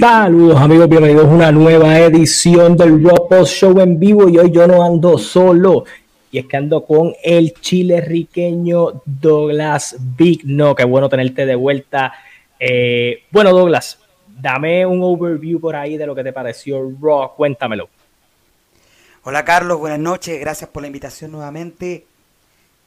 [0.00, 4.50] Saludos amigos, bienvenidos a una nueva edición del Raw Post Show en vivo y hoy
[4.50, 5.84] yo no ando solo
[6.32, 10.40] y es que ando con el chile riqueño Douglas Big.
[10.44, 12.14] No, qué bueno tenerte de vuelta.
[12.58, 17.90] Eh, bueno Douglas, dame un overview por ahí de lo que te pareció Raw, cuéntamelo.
[19.22, 22.06] Hola Carlos, buenas noches, gracias por la invitación nuevamente.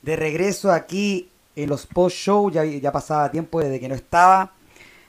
[0.02, 4.52] De regreso aquí en los post show, ya, ya pasaba tiempo desde que no estaba,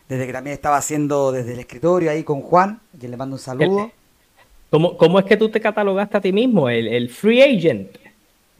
[0.06, 3.36] desde que también estaba haciendo desde el escritorio ahí con Juan, a quien le mando
[3.36, 3.90] un saludo.
[4.70, 7.96] ¿Cómo, cómo es que tú te catalogaste a ti mismo, el, free agent?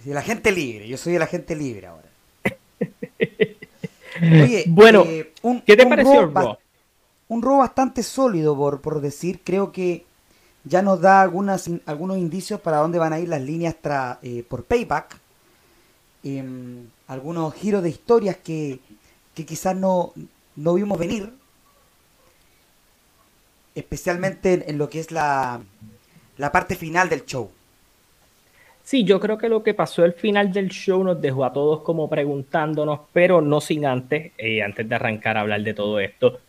[0.07, 2.09] El agente libre, yo soy el agente libre ahora.
[4.23, 5.35] Oye, bueno, eh,
[5.67, 6.33] ¿qué te pareció el
[7.29, 10.07] Un robo bastante sólido, por, por decir, creo que
[10.65, 13.77] ya nos da algunas, algunos indicios para dónde van a ir las líneas
[14.23, 15.19] eh, por payback.
[16.23, 18.81] Em, algunos giros de historias que,
[19.35, 20.13] quizás no,
[20.57, 21.33] no, vimos venir.
[23.75, 25.61] Especialmente en, lo que es la,
[26.39, 27.51] la parte final del show.
[28.85, 31.81] Sí, yo creo que lo que pasó al final del show nos dejó a todos
[31.81, 36.41] como preguntándonos, pero no sin antes, eh, antes de arrancar a hablar de todo esto,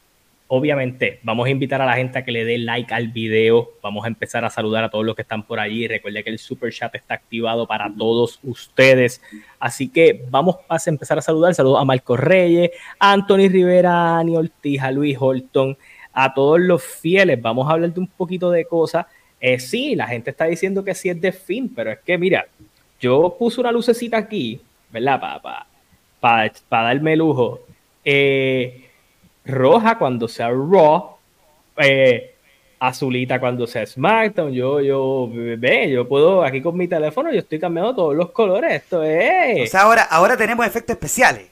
[0.48, 3.72] Obviamente, vamos a invitar a la gente a que le dé like al video.
[3.82, 5.88] Vamos a empezar a saludar a todos los que están por allí.
[5.88, 9.22] Recuerde que el super chat está activado para todos ustedes.
[9.60, 11.56] Así que vamos a empezar a saludar.
[11.56, 12.70] Saludos a Marco Reyes,
[13.00, 15.76] a Anthony Rivera, a Ani Ortiz, a Luis Holton,
[16.14, 17.42] a todos los fieles.
[17.42, 19.08] Vamos a hablar de un poquito de cosas.
[19.42, 22.46] Eh, sí, la gente está diciendo que sí es de fin, pero es que mira,
[23.00, 24.62] yo puse una lucecita aquí,
[24.92, 25.20] ¿verdad?
[25.20, 25.66] Para
[26.20, 27.62] pa, pa, darme lujo.
[28.04, 28.85] Eh,
[29.46, 31.18] roja cuando sea Raw,
[31.78, 32.36] eh,
[32.80, 34.52] azulita cuando sea SmackDown.
[34.52, 38.74] Yo, yo, ve, yo puedo, aquí con mi teléfono, yo estoy cambiando todos los colores.
[38.74, 39.70] Esto es.
[39.70, 41.48] O sea, ahora, ahora tenemos efectos especiales.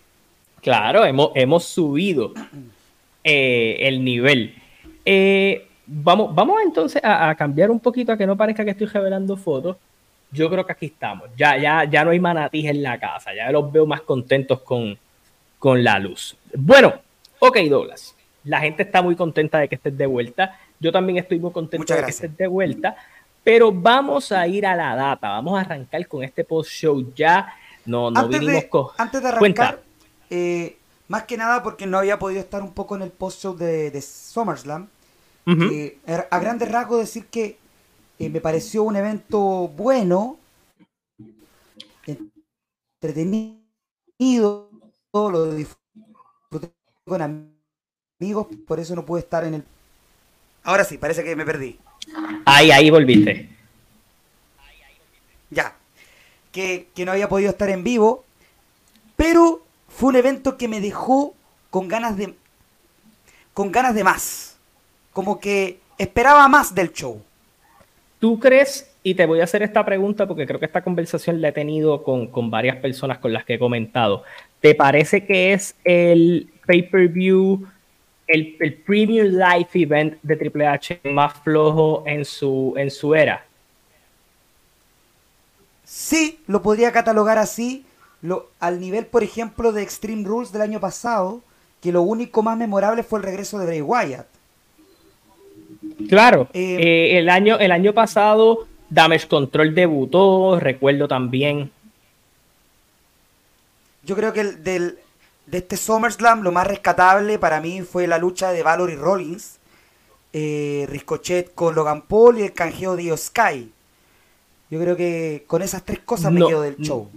[0.61, 2.33] Claro, hemos, hemos subido
[3.23, 4.55] eh, el nivel.
[5.05, 9.35] Eh, vamos, vamos entonces a, cambiar un poquito a que no parezca que estoy revelando
[9.35, 9.77] fotos.
[10.31, 11.29] Yo creo que aquí estamos.
[11.37, 13.35] Ya, ya, ya no hay manatís en la casa.
[13.35, 14.97] Ya los veo más contentos con,
[15.59, 16.35] con la luz.
[16.55, 16.93] Bueno,
[17.45, 20.57] Ok, Douglas, la gente está muy contenta de que estés de vuelta.
[20.79, 22.95] Yo también estoy muy contento de que estés de vuelta.
[23.43, 25.27] Pero vamos a ir a la data.
[25.27, 27.53] Vamos a arrancar con este post-show ya.
[27.85, 29.81] No, no antes vinimos de, Antes de arrancar,
[30.29, 30.77] eh,
[31.09, 34.87] más que nada porque no había podido estar un poco en el post-show de, SummerSlam.
[35.45, 37.57] Eh, a grandes rasgos decir que
[38.19, 40.37] eh, me pareció un evento bueno,
[43.01, 44.69] entretenido,
[45.11, 45.82] lo disfruté
[47.05, 47.21] con
[48.19, 49.63] amigos, por eso no pude estar en el...
[50.63, 51.77] Ahora sí, parece que me perdí.
[52.45, 53.49] Ahí, ahí volviste.
[55.49, 55.75] Ya.
[56.51, 58.23] que, que no había podido estar en vivo,
[59.15, 61.33] pero fue un evento que me dejó
[61.69, 62.33] con ganas de
[63.53, 64.57] con ganas de más.
[65.11, 67.21] Como que esperaba más del show.
[68.19, 68.89] ¿Tú crees?
[69.03, 72.03] Y te voy a hacer esta pregunta porque creo que esta conversación la he tenido
[72.03, 74.23] con, con varias personas con las que he comentado.
[74.59, 77.67] ¿Te parece que es el pay-per-view,
[78.27, 83.45] el, el Premium Live Event de Triple H más flojo en su, en su era?
[85.83, 87.85] Sí, lo podría catalogar así.
[88.21, 91.41] Lo, al nivel, por ejemplo, de Extreme Rules del año pasado,
[91.81, 94.27] que lo único más memorable fue el regreso de Bray Wyatt.
[96.07, 101.71] Claro, eh, eh, el, año, el año pasado Damage Control debutó, recuerdo también.
[104.03, 104.97] Yo creo que el, del,
[105.45, 109.59] de este SummerSlam lo más rescatable para mí fue la lucha de Valor y Rollins,
[110.31, 113.71] eh, Ricochet con Logan Paul y el canjeo de Sky.
[114.69, 117.07] Yo creo que con esas tres cosas me quedo del show.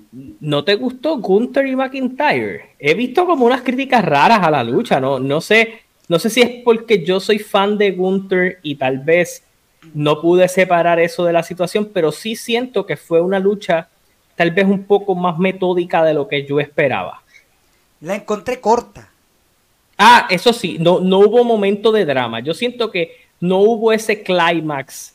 [0.40, 2.75] ¿No te gustó Gunther y McIntyre?
[2.78, 6.43] He visto como unas críticas raras a la lucha, no, no sé, no sé si
[6.43, 9.43] es porque yo soy fan de Gunther y tal vez
[9.94, 13.88] no pude separar eso de la situación, pero sí siento que fue una lucha
[14.34, 17.23] tal vez un poco más metódica de lo que yo esperaba.
[18.06, 19.10] La encontré corta.
[19.98, 22.38] Ah, eso sí, no, no hubo momento de drama.
[22.38, 25.14] Yo siento que no hubo ese clímax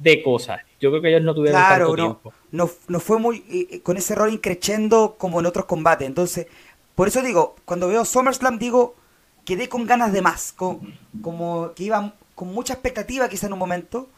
[0.00, 0.60] de cosas.
[0.80, 2.32] Yo creo que ellos no tuvieron tanto no, tiempo.
[2.50, 6.08] No, no fue muy con ese rol increchendo como en otros combates.
[6.08, 6.48] Entonces,
[6.96, 8.96] por eso digo, cuando veo SummerSlam digo,
[9.44, 10.92] quedé con ganas de más, con,
[11.22, 14.08] como que iba con mucha expectativa quizá en un momento.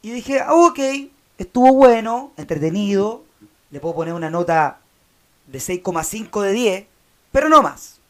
[0.00, 0.78] Y dije, ah, ok,
[1.36, 3.24] estuvo bueno, entretenido,
[3.70, 4.78] le puedo poner una nota
[5.48, 6.86] de 6,5 de 10,
[7.32, 8.00] pero no más.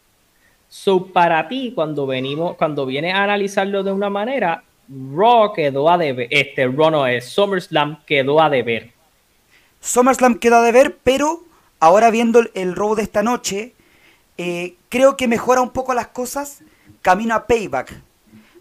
[0.69, 5.97] So, para ti, cuando venimos, cuando vienes a analizarlo de una manera, Raw quedó a
[5.97, 8.91] deber, este Raw no es, SummerSlam quedó a deber.
[9.81, 11.43] SummerSlam quedó a deber, pero
[11.79, 13.73] ahora viendo el Raw de esta noche,
[14.37, 16.63] eh, creo que mejora un poco las cosas
[17.01, 17.93] camino a Payback,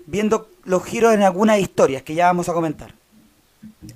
[0.06, 2.94] viendo los giros en algunas historias que ya vamos a comentar.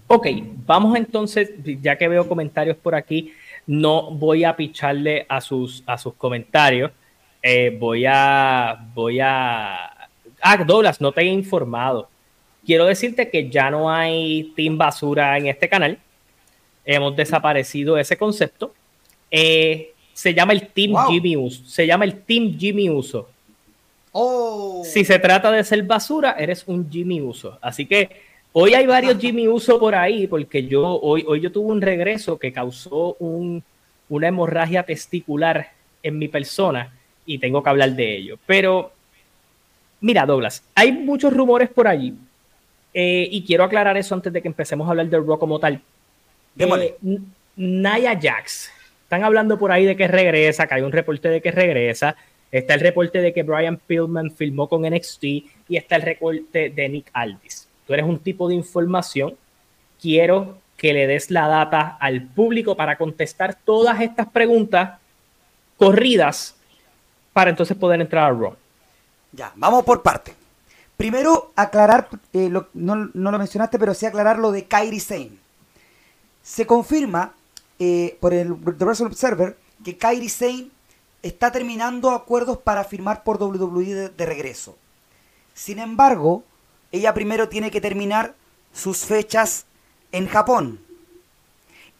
[0.07, 0.27] Ok,
[0.65, 1.51] vamos entonces,
[1.83, 3.33] ya que veo comentarios por aquí,
[3.67, 6.93] no voy a picharle a sus, a sus comentarios.
[7.43, 10.09] Eh, voy a, voy a...
[10.41, 12.09] Ah, Douglas, no te he informado
[12.67, 15.99] quiero decirte que ya no hay Team Basura en este canal.
[16.85, 18.75] Hemos desaparecido ese concepto.
[19.31, 21.65] Eh, se llama el Team Jimmy Uso.
[21.65, 23.29] Se llama el Team Jimmy Uso.
[24.13, 24.83] Oh.
[24.85, 27.59] Si se trata de ser basura, eres un Jimmy Uso.
[27.61, 28.23] Así que
[28.59, 32.39] hoy hay varios Jimmy Uso por ahí, porque yo hoy, hoy yo tuve un regreso
[32.39, 35.73] que causó una hemorragia testicular
[36.03, 36.91] en mi persona
[37.27, 38.39] y tengo que hablar de ello.
[38.47, 38.93] Pero,
[40.01, 42.15] mira, Douglas, hay muchos rumores por allí
[42.95, 45.83] eh, y quiero aclarar eso antes de que empecemos a hablar del rock como tal.
[46.59, 46.97] Eh,
[47.57, 48.73] Naya Jax.
[49.03, 52.17] Están hablando por ahí de que regresa, que hay un reporte de que regresa.
[52.51, 56.89] Está el reporte de que Brian Pillman filmó con NXT y está el reporte de
[56.89, 57.66] Nick Aldis.
[57.87, 59.37] Tú eres un tipo de información.
[60.01, 64.99] Quiero que le des la data al público para contestar todas estas preguntas
[65.79, 66.55] corridas
[67.33, 68.57] para entonces poder entrar a Raw.
[69.33, 70.35] Ya, vamos por parte.
[70.97, 75.33] Primero, aclarar, eh, no, lo mencionaste, pero sí aclarar lo de Kairi Sane.
[76.43, 77.35] Se confirma
[77.79, 80.69] eh, por el The Wrestling Observer que Kairi Sane
[81.23, 84.77] está terminando acuerdos para firmar por WWE de, regreso.
[85.53, 86.45] Sin embargo,
[86.97, 88.35] ella primero tiene que terminar
[88.73, 89.67] sus fechas
[90.13, 90.81] en Japón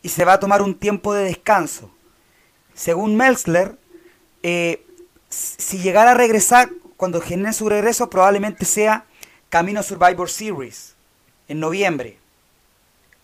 [0.03, 1.91] y se va a tomar un tiempo de descanso.
[2.75, 3.77] Según Melzler,
[4.43, 4.85] eh,
[5.29, 9.05] si llegara a regresar cuando genere su regreso probablemente sea
[9.49, 10.97] Camino Survivor Series
[11.49, 12.19] en noviembre.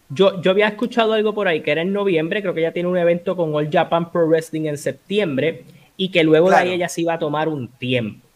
[0.09, 2.89] Yo, yo había escuchado algo por ahí que era en noviembre, creo que ella tiene
[2.89, 5.65] un evento con All Japan Pro Wrestling en septiembre
[5.97, 8.27] y que luego de ahí ella se iba a tomar un tiempo.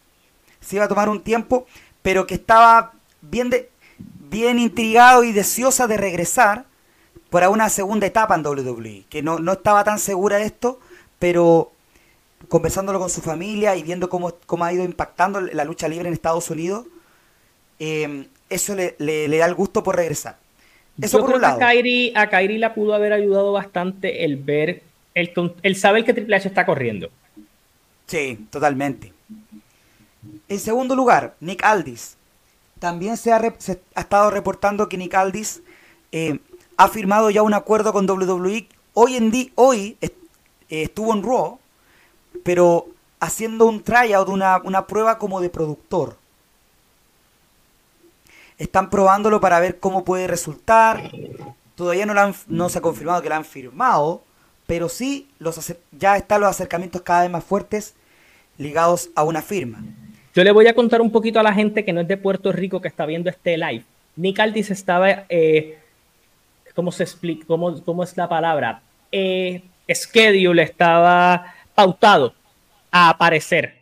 [0.59, 1.67] Se iba a tomar un tiempo,
[2.01, 3.69] pero que estaba bien, de,
[4.29, 6.65] bien intrigado y deseosa de regresar
[7.29, 10.79] para una segunda etapa en WWE, que no, no estaba tan segura de esto,
[11.19, 11.71] pero
[12.47, 16.13] conversándolo con su familia y viendo cómo, cómo ha ido impactando la lucha libre en
[16.13, 16.85] Estados Unidos,
[17.79, 20.37] eh, eso le, da el gusto por regresar.
[21.01, 21.57] Eso por un lado.
[21.57, 24.81] a Kairi la pudo haber ayudado bastante el ver,
[25.13, 25.31] el,
[25.61, 27.09] el saber que Triple H está corriendo.
[28.07, 29.13] Sí, totalmente.
[30.47, 32.16] En segundo lugar, Nick Aldis.
[32.79, 33.41] También se ha,
[33.95, 35.61] estado reportando que Nick Aldis
[36.11, 36.39] eh,
[36.77, 38.67] ha firmado ya un acuerdo con WWE.
[38.93, 40.11] Hoy en día, hoy eh,
[40.69, 41.59] estuvo en Raw
[42.43, 42.87] pero
[43.19, 46.17] haciendo un tryout, una, una prueba como de productor.
[48.57, 51.11] Están probándolo para ver cómo puede resultar.
[51.75, 52.13] Todavía no,
[52.47, 54.23] no se ha confirmado que la han firmado,
[54.65, 57.93] pero sí los ya están los acercamientos cada vez más fuertes
[58.57, 59.83] ligados a una firma.
[60.37, 62.51] Yo le voy a contar un poquito a la gente que no es de Puerto
[62.51, 63.83] Rico que está viendo este live.
[64.17, 65.79] Nick Aldis estaba, eh,
[66.75, 67.47] ¿cómo se explica?
[67.47, 68.83] ¿Cómo, ¿Cómo, es la palabra?
[69.11, 72.35] Eh, schedule estaba pautado
[72.91, 73.79] a aparecer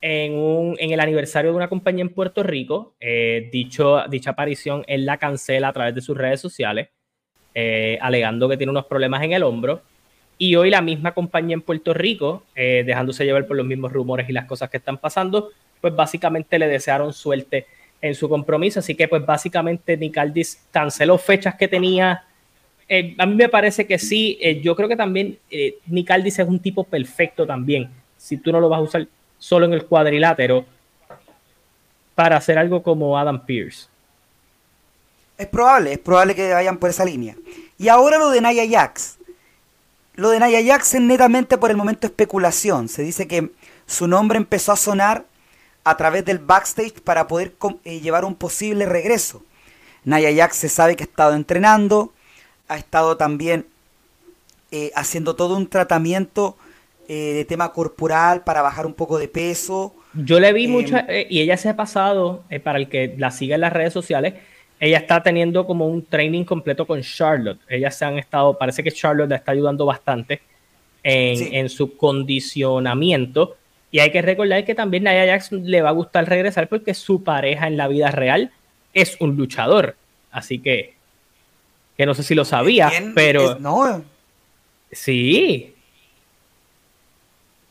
[0.00, 2.94] en, un, en el aniversario de una compañía en Puerto Rico.
[3.00, 6.90] Eh, dicho, dicha aparición él la cancela a través de sus redes sociales,
[7.56, 9.82] eh, alegando que tiene unos problemas en el hombro.
[10.42, 14.28] Y hoy la misma compañía en Puerto Rico, eh, dejándose llevar por los mismos rumores
[14.28, 17.64] y las cosas que están pasando, pues básicamente le desearon suerte
[18.00, 18.80] en su compromiso.
[18.80, 22.24] Así que pues básicamente Nicaldis canceló fechas que tenía.
[23.18, 25.38] a mí me parece que sí, yo creo que también
[25.86, 27.88] Nicaldis es un tipo perfecto también.
[28.16, 29.06] Si tú no lo vas a usar
[29.38, 30.66] solo en el cuadrilátero
[32.16, 33.86] para hacer algo como Adam Pierce.
[35.38, 37.36] Es probable, es probable que vayan por esa línea.
[37.78, 39.18] Y ahora lo de Naya Jax.
[40.14, 42.88] Lo de Naya Jax es netamente por el momento especulación.
[42.88, 43.50] Se dice que
[43.86, 45.24] su nombre empezó a sonar
[45.84, 47.54] a través del backstage para poder
[47.84, 49.42] eh, llevar un posible regreso.
[50.04, 52.12] Naya Jax se sabe que ha estado entrenando,
[52.68, 53.66] ha estado también
[54.70, 56.56] eh, haciendo todo un tratamiento
[57.06, 59.94] eh, de tema corporal para bajar un poco de peso.
[60.14, 63.54] Yo le vi mucho, eh, y ella se ha pasado, para el que la siga
[63.54, 64.34] en las redes sociales,
[64.82, 67.60] ella está teniendo como un training completo con Charlotte.
[67.68, 70.42] Ellas se han estado, parece que Charlotte la está ayudando bastante
[71.04, 73.56] en, su condicionamiento.
[73.92, 77.22] Y hay que recordar que también a Jackson le va a gustar regresar porque su
[77.22, 78.50] pareja en la vida real
[78.92, 79.94] es un luchador.
[80.32, 80.94] Así que,
[81.96, 83.60] que no sé si lo sabía, pero...
[83.60, 84.04] no.
[84.90, 85.76] Sí,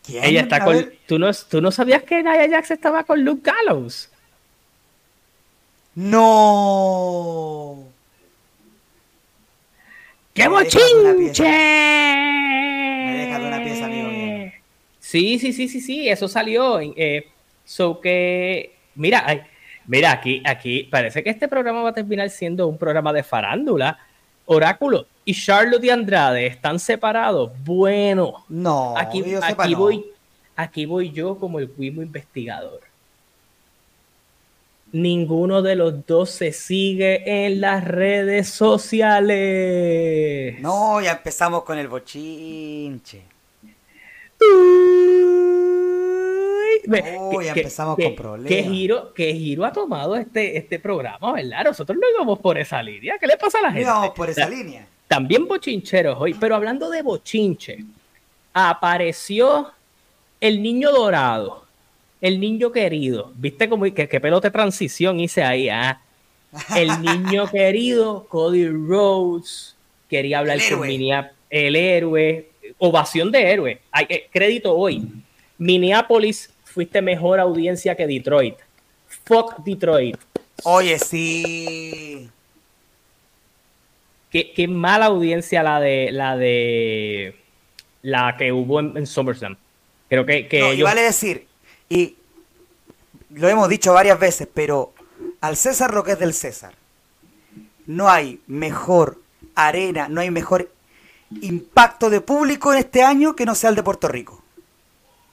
[0.08, 0.94] ella está con.
[1.06, 4.11] ¿tú no, ¿Tú no sabías que Nia Jax estaba con Luke Gallows?
[5.95, 7.83] ¡No!
[10.33, 11.43] ¡Qué bochinche!
[11.43, 14.51] Me una pieza, amigo mío.
[15.00, 16.79] Sí, sí, sí, sí, sí, eso salió.
[16.79, 17.27] Eh,
[17.65, 18.74] so que.
[18.95, 19.45] Mira,
[19.86, 24.00] mira, aquí, aquí parece que este programa va a terminar siendo un programa de farándula.
[24.45, 27.51] Oráculo, y Charlotte y Andrade están separados.
[27.63, 30.05] Bueno, no, aquí, aquí voy,
[30.55, 32.90] aquí voy yo como el mismo investigador.
[34.93, 39.29] Ninguno de los dos se sigue en las redes sociales.
[40.60, 43.21] No, ya empezamos con el bochinche.
[46.89, 48.50] Uy, ya empezamos con problemas.
[48.50, 51.63] ¿qué giro, ¿Qué giro ha tomado este, este programa, verdad?
[51.65, 53.17] Nosotros no íbamos por esa línea.
[53.19, 53.88] ¿Qué le pasa a la gente?
[53.88, 57.83] No por esa línea también bochincheros hoy, pero hablando de bochinche,
[58.53, 59.69] apareció
[60.39, 61.61] el niño dorado,
[62.22, 63.34] el niño querido.
[63.36, 65.68] ¿Viste cómo qué, qué pelote transición hice ahí?
[65.70, 66.01] Ah?
[66.75, 69.75] El niño querido, Cody Rhodes,
[70.08, 73.82] quería hablar con Minneapolis, el héroe, ovación de héroe.
[73.92, 75.08] Hay, eh, crédito hoy.
[75.58, 78.56] Minneapolis fuiste mejor audiencia que Detroit.
[79.25, 80.18] Fuck Detroit.
[80.63, 82.30] Oye, sí.
[84.30, 87.36] Qué, mala audiencia la de la de
[88.01, 89.58] la que hubo en, SummerSlam.
[90.08, 91.48] Creo que, y vale decir,
[91.91, 92.15] y
[93.31, 94.93] lo hemos dicho varias veces, pero
[95.41, 96.74] al César lo que es del César.
[97.86, 99.19] No hay mejor
[99.55, 100.71] arena, no hay mejor
[101.41, 104.41] impacto de público en este año que no sea el de Puerto Rico.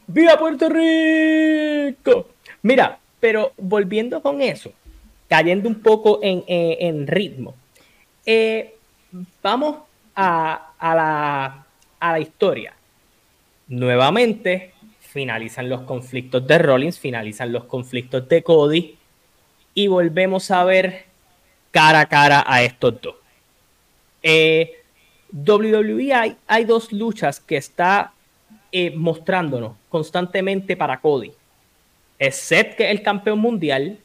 [0.08, 2.26] ¡Viva Puerto Rico!
[2.62, 4.72] Mira, pero volviendo con eso,
[5.28, 7.54] cayendo un poco en, en ritmo.
[8.26, 8.74] Eh,
[9.40, 9.76] vamos
[10.16, 11.66] a, la,
[12.00, 12.74] a la historia.
[13.68, 14.72] Nuevamente,
[15.18, 18.96] finalizan los conflictos de Rollins, finalizan los conflictos de Cody
[19.75, 21.06] y volvemos a ver
[21.72, 23.16] cara a cara a estos dos.
[24.22, 24.80] Eh,
[25.32, 28.12] WWE hay, dos luchas que está
[28.70, 31.32] eh, mostrándonos constantemente para Cody.
[32.16, 33.98] Es que es el campeón mundial,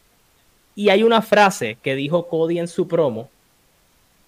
[0.73, 3.29] y hay una frase que dijo Cody en su promo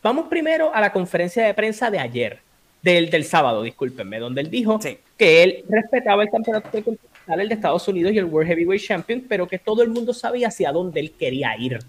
[0.03, 2.39] Vamos primero a la conferencia de prensa de ayer,
[2.83, 4.79] del, del sábado, discúlpenme, donde él dijo
[5.17, 9.25] que él respetaba el campeonato continental, el de Estados Unidos y el World Heavyweight Champion,
[9.27, 11.79] pero que todo el mundo sabía hacia dónde él quería ir.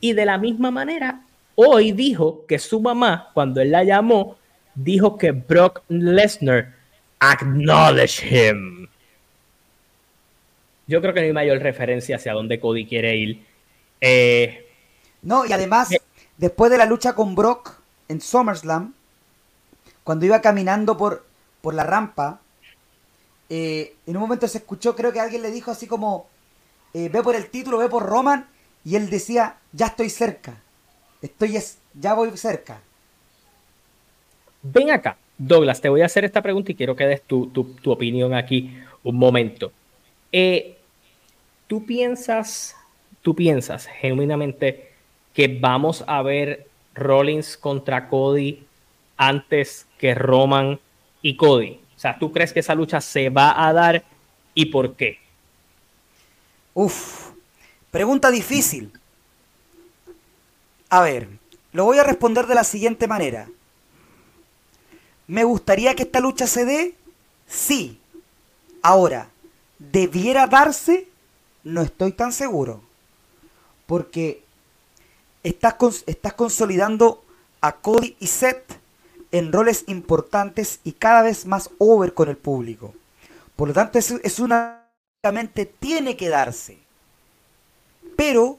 [0.00, 1.20] Y de la misma manera,
[1.54, 4.36] hoy dijo que su mamá, cuando él la llamó,
[4.74, 6.74] dijo que Brock Lesnar
[7.18, 8.88] acknowledge him.
[10.86, 13.42] Yo creo que no hay mayor referencia hacia dónde Cody quiere ir.
[14.00, 14.66] Eh,
[15.22, 16.00] no, y además, eh,
[16.36, 18.94] Después de la lucha con Brock en SummerSlam,
[20.04, 21.24] cuando iba caminando por,
[21.60, 22.40] por la rampa,
[23.48, 26.28] eh, en un momento se escuchó, creo que alguien le dijo así como,
[26.94, 28.48] eh, ve por el título, ve por Roman,
[28.84, 30.60] y él decía, ya estoy cerca,
[31.22, 31.58] estoy
[31.94, 32.80] ya voy cerca.
[34.62, 37.50] Ven acá, Douglas, te voy a hacer esta pregunta y quiero que des tu,
[37.84, 39.72] opinión aquí un momento.
[40.32, 40.76] Eh,
[41.66, 42.76] ¿Tú piensas,
[43.22, 44.92] tú piensas genuinamente
[45.34, 48.64] que vamos a ver Rollins contra Cody
[49.16, 50.78] antes que Roman
[51.22, 51.80] y Cody?
[51.96, 54.04] O sea, ¿tú crees que esa lucha se va a dar
[54.54, 55.18] y por qué?
[56.74, 57.30] Uf,
[57.90, 58.92] pregunta difícil.
[60.90, 61.28] A ver,
[61.72, 63.48] lo voy a responder de la siguiente manera.
[65.26, 66.94] ¿Me gustaría que esta lucha se dé?
[67.46, 67.98] Sí.
[68.82, 69.30] Ahora,
[69.78, 71.08] ¿debiera darse?
[71.64, 72.82] No estoy tan seguro.
[73.86, 74.42] Porque
[75.42, 77.24] estás, estás consolidando
[77.60, 78.78] a Cody y Seth
[79.32, 82.94] en roles importantes y cada vez más over con el público.
[83.56, 84.88] Por lo tanto, es, es una...
[85.80, 86.78] tiene que darse.
[88.16, 88.58] Pero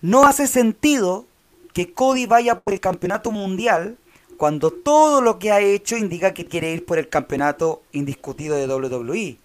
[0.00, 1.26] no hace sentido
[1.72, 3.98] que Cody vaya por el campeonato mundial
[4.36, 8.72] cuando todo lo que ha hecho indica que quiere ir por el campeonato indiscutido de
[8.72, 9.38] WWE.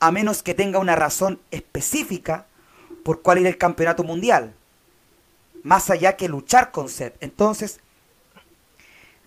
[0.00, 2.46] A menos que tenga una razón específica
[3.04, 4.54] por cuál ir el campeonato mundial.
[5.62, 7.14] Más allá que luchar con Seth.
[7.20, 7.80] Entonces,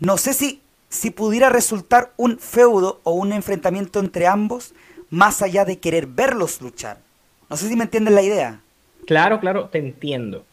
[0.01, 4.73] no sé si, si pudiera resultar un feudo o un enfrentamiento entre ambos,
[5.11, 6.97] más allá de querer verlos luchar.
[7.49, 8.61] No sé si me entienden la idea.
[9.05, 10.43] Claro, claro, te entiendo.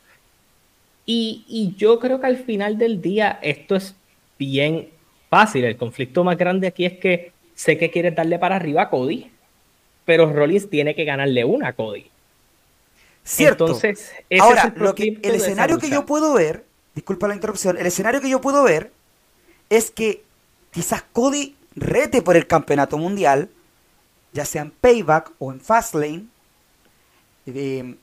[1.06, 3.94] Y, y, yo creo que al final del día esto es
[4.38, 4.90] bien
[5.30, 5.64] fácil.
[5.64, 9.30] El conflicto más grande aquí es que sé que quieres darle para arriba a Cody,
[10.04, 12.10] pero Rollins tiene que ganarle una a Cody.
[13.24, 13.64] Cierto.
[13.64, 18.20] Entonces, ahora, lo que, el escenario que yo puedo ver, disculpa la interrupción, el escenario
[18.20, 18.92] que yo puedo ver
[19.70, 20.22] es que
[20.70, 23.48] quizás Cody rete por el campeonato mundial,
[24.32, 26.24] ya sea en Payback o en Fastlane,
[27.46, 27.94] eh,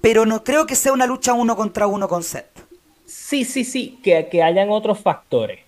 [0.00, 2.46] pero no creo que sea una lucha uno contra uno con Seth.
[3.04, 5.60] Sí, sí, sí, que, que hayan otros factores.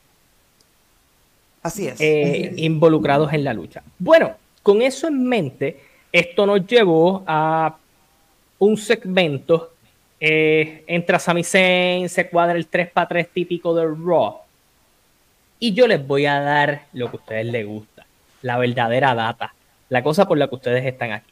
[1.62, 2.00] Así es.
[2.00, 3.82] Eh, involucrados en la lucha.
[3.98, 5.80] Bueno, con eso en mente,
[6.12, 7.76] esto nos llevó a
[8.58, 9.69] un segmento.
[10.20, 14.38] Eh, entra Sami se cuadra el 3 para 3 típico de Raw.
[15.58, 18.06] Y yo les voy a dar lo que a ustedes les gusta,
[18.42, 19.54] la verdadera data,
[19.88, 21.30] la cosa por la que ustedes están aquí.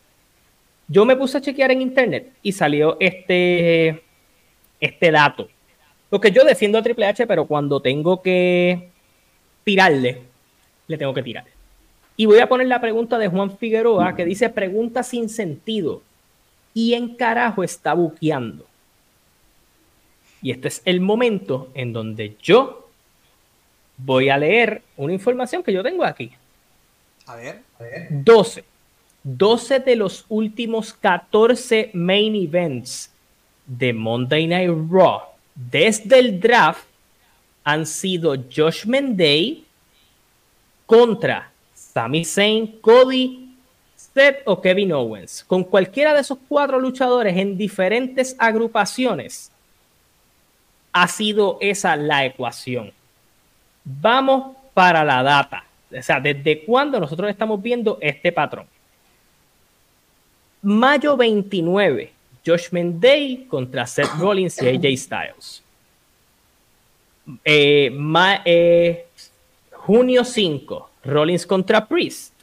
[0.88, 4.03] Yo me puse a chequear en internet y salió este,
[4.81, 5.48] este dato
[6.11, 8.88] porque yo defiendo a Triple H, pero cuando tengo que
[9.64, 10.22] tirarle,
[10.87, 11.44] le tengo que tirar.
[12.16, 16.03] Y voy a poner la pregunta de Juan Figueroa que dice pregunta sin sentido.
[16.72, 18.66] ¿Y en carajo está buqueando?
[20.42, 22.88] Y este es el momento en donde yo
[23.96, 26.33] voy a leer una información que yo tengo aquí.
[27.27, 28.07] A ver, a ver.
[28.11, 28.64] 12.
[29.24, 33.11] 12 de los últimos 14 main events
[33.66, 35.22] de Monday Night Raw
[35.59, 36.85] desde el draft
[37.64, 39.64] han sido Josh Day
[40.87, 43.55] contra Sami Zayn, Cody,
[43.96, 45.44] Seth o Kevin Owens.
[45.44, 49.51] Con cualquiera de esos cuatro luchadores en diferentes agrupaciones,
[50.92, 52.92] ha sido esa la ecuación.
[53.85, 55.64] Vamos para la data.
[55.96, 58.66] O sea, ¿desde cuándo nosotros estamos viendo este patrón?
[60.62, 62.12] Mayo 29,
[62.44, 65.62] Josh Day contra Seth Rollins y AJ Styles.
[67.44, 67.92] Eh,
[68.44, 69.07] eh,
[69.72, 72.35] junio 5, Rollins contra Priest.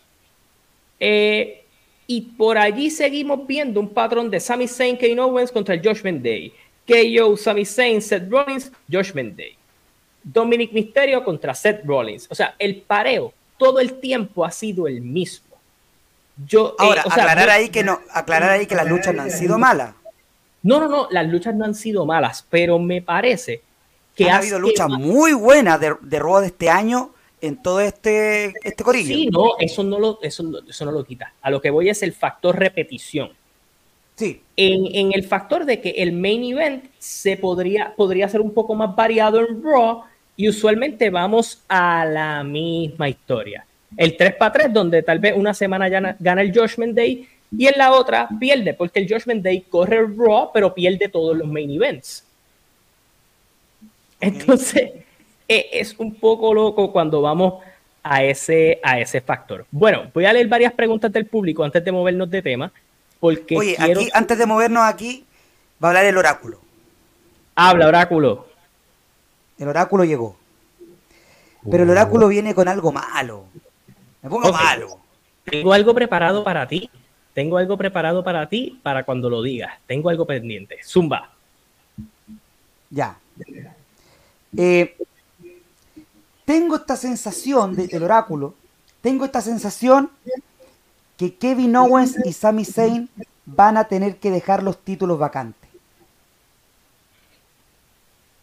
[0.99, 1.63] Eh,
[2.07, 6.23] y por allí seguimos viendo un patrón de Sami Zayn, Kane Owens contra el Judgment
[6.23, 6.53] Day.
[6.87, 9.55] KO, Sami Zayn, Seth Rollins, Judgment Day.
[10.23, 12.27] Dominic Mysterio contra Seth Rollins.
[12.29, 15.55] O sea, el pareo todo el tiempo ha sido el mismo.
[16.45, 19.93] Yo, Ahora, aclarar ahí que no, aclarar ahí que las luchas no han sido malas.
[20.63, 23.61] No, no, no, las luchas no han sido malas, pero me parece
[24.15, 28.83] que ha habido luchas muy buenas de, de de este año en todo este, este
[28.83, 29.15] corillo.
[29.15, 31.33] Sí, no, eso no, lo, eso, eso no lo quita.
[31.41, 33.31] A lo que voy es el factor repetición.
[34.15, 34.41] Sí.
[34.55, 38.73] En, en, el factor de que el main event se podría, podría ser un poco
[38.73, 40.03] más variado en Raw
[40.37, 43.65] y usualmente vamos a la misma historia.
[43.97, 47.67] El 3 para 3, donde tal vez una semana gana, gana el Judgment Day y
[47.67, 51.71] en la otra pierde, porque el Judgment Day corre Raw, pero pierde todos los main
[51.71, 52.25] events.
[54.19, 54.91] Entonces,
[55.47, 57.63] e, es un poco loco cuando vamos
[58.03, 59.65] a ese, a ese factor.
[59.71, 62.71] Bueno, voy a leer varias preguntas del público antes de movernos de tema.
[63.19, 65.25] Porque Oye, aquí, antes de movernos aquí,
[65.83, 66.59] va a hablar el oráculo.
[67.55, 68.47] Habla, oráculo.
[69.57, 70.37] El oráculo llegó.
[71.69, 73.45] Pero el oráculo viene con algo malo.
[74.21, 74.99] Me pongo malo.
[75.43, 76.89] Tengo algo preparado para ti.
[77.33, 79.73] Tengo algo preparado para ti para cuando lo digas.
[79.87, 80.79] Tengo algo pendiente.
[80.83, 81.31] Zumba.
[82.89, 83.17] Ya.
[84.57, 84.95] Eh,
[86.45, 88.53] tengo esta sensación del oráculo,
[89.01, 90.11] tengo esta sensación
[91.17, 93.09] que Kevin Owens y Sami Zayn
[93.45, 95.69] van a tener que dejar los títulos vacantes.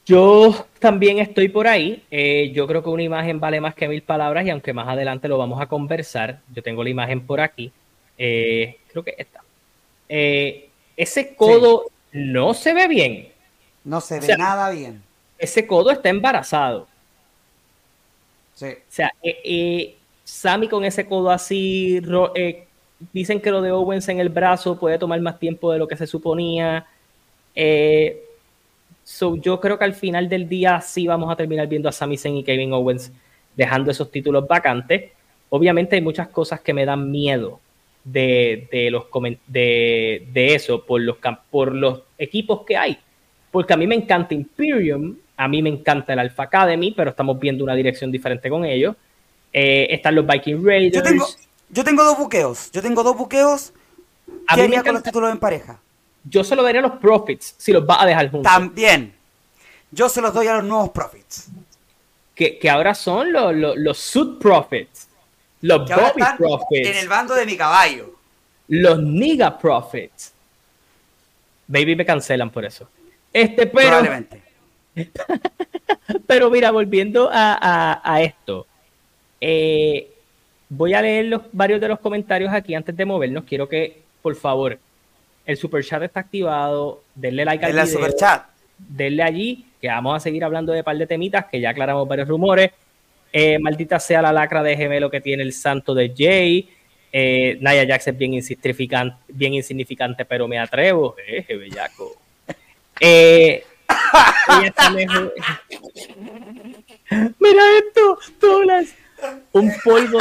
[0.04, 2.02] Yo también estoy por ahí.
[2.10, 5.28] Eh, yo creo que una imagen vale más que mil palabras y aunque más adelante
[5.28, 7.72] lo vamos a conversar, yo tengo la imagen por aquí.
[8.18, 9.40] Eh, creo que esta.
[10.08, 13.28] Eh, ese codo no se ve bien.
[13.84, 15.02] No se ve nada bien.
[15.38, 16.88] Ese codo está embarazado.
[18.54, 18.66] Sí.
[18.66, 19.12] O sea,
[20.24, 22.00] Sammy con ese codo así,
[23.12, 25.96] dicen que lo de Owens en el brazo puede tomar más tiempo de lo que
[25.96, 26.86] se suponía.
[27.54, 28.22] Eh,
[29.04, 32.16] So, yo creo que al final del día sí vamos a terminar viendo a Sami
[32.16, 33.12] Zayn y Kevin Owens
[33.56, 35.10] dejando esos títulos vacantes.
[35.50, 37.60] Obviamente hay muchas cosas que me dan miedo
[38.04, 38.68] de,
[39.50, 41.16] de eso por los,
[41.50, 42.98] por los equipos que hay.
[43.50, 47.38] Porque a mí me encanta Imperium, a mí me encanta el Alpha Academy, pero estamos
[47.38, 48.94] viendo una dirección diferente con ellos.
[49.52, 50.94] Eh, están los Viking Raiders.
[50.94, 51.26] Yo tengo,
[51.68, 52.70] yo tengo dos buqueos.
[52.72, 53.72] Yo tengo dos buqueos.
[54.54, 55.78] ¿Qué haría con los títulos en pareja?
[56.24, 58.50] Yo se lo daría a los Profits si los va a dejar juntos.
[58.50, 59.14] También.
[59.90, 61.48] Yo se los doy a los nuevos Profits.
[62.34, 65.08] Que, ahora son los, los, los Suit Profits.
[65.60, 66.88] Los Bobby Profits.
[66.88, 68.14] En el bando de mi caballo.
[68.68, 70.32] Los Niga Profits.
[71.66, 72.88] Baby me cancelan por eso.
[73.32, 73.88] Este, pero.
[73.88, 74.42] Probablemente.
[76.26, 78.66] pero mira, volviendo a, esto.
[79.44, 80.08] Eh,
[80.68, 83.42] voy a leer los, varios de los comentarios aquí antes de movernos.
[83.42, 84.78] Quiero que, por favor,
[85.44, 87.02] el super chat está activado.
[87.16, 87.86] Denle like al video.
[87.86, 88.44] super chat.
[88.78, 92.06] Denle allí, que vamos a seguir hablando de un par de temitas, que ya aclaramos
[92.06, 92.70] varios rumores.
[93.32, 96.68] Eh, maldita sea la lacra de gemelo que tiene el santo de Jay.
[97.12, 101.16] Eh, Naya Jax es bien insignificante, bien insignificante, pero me atrevo.
[101.26, 102.12] Eh, bellaco.
[103.04, 103.64] Eh,
[107.40, 108.94] Mira esto, todas
[109.52, 110.18] un polvo,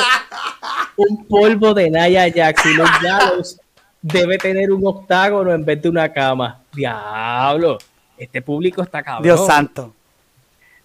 [0.98, 3.60] un polvo de Naya Jax y los Gallows
[4.02, 6.62] debe tener un octágono en vez de una cama.
[6.74, 7.78] Diablo,
[8.18, 9.24] este público está cabrón.
[9.24, 9.94] Dios santo.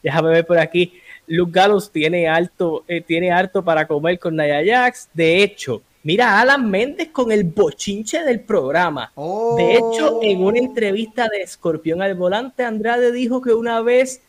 [0.03, 0.93] Déjame ver por aquí.
[1.27, 5.09] Luke Gallows tiene alto, eh, tiene harto para comer con Naya Jax.
[5.13, 9.13] De hecho, mira Alan Méndez con el bochinche del programa.
[9.57, 14.23] De hecho, en una entrevista de Escorpión al Volante, Andrade dijo que una vez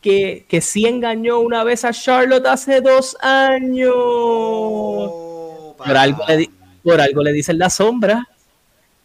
[0.00, 3.94] que, que sí engañó una vez a Charlotte hace dos años.
[3.94, 6.50] Oh, Pero algo le,
[6.82, 8.26] por algo le dicen la sombra.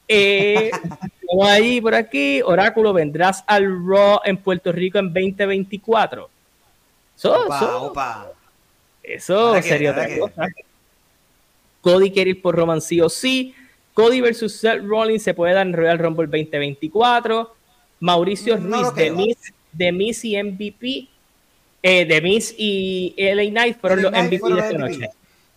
[0.08, 0.72] Eh,
[1.44, 6.30] ahí por aquí, Oráculo, vendrás al Raw en Puerto Rico en 2024.
[9.04, 10.48] Eso, sería otra cosa.
[11.82, 13.54] Cody quiere ir por Roman sí o sí.
[13.94, 17.54] Cody versus Seth Rollins se puede dar en Royal Rumble 2024.
[18.00, 19.38] Mauricio Ruiz de, Miss,
[19.74, 21.08] de Miss y MVP.
[21.82, 25.10] Eh, de Miss y LA Knight fueron los MVP de esta noche.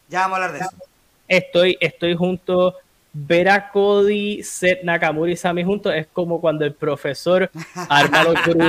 [0.09, 0.87] Ya vamos a hablar de eso
[1.29, 2.75] estoy, estoy junto.
[3.19, 7.51] Ver a Cody, Seth Nakamura y Sammy juntos es como cuando el profesor
[7.89, 8.69] arma los grupos.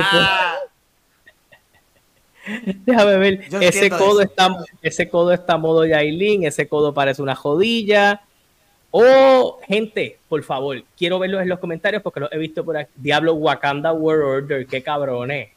[2.86, 3.44] Déjame ver.
[3.60, 4.48] ese codo, está,
[4.80, 8.22] ese codo está modo Yailin, ese codo parece una jodilla.
[8.90, 12.90] Oh, gente, por favor, quiero verlos en los comentarios porque los he visto por aquí.
[12.96, 15.50] Diablo Wakanda World Order, qué cabrones.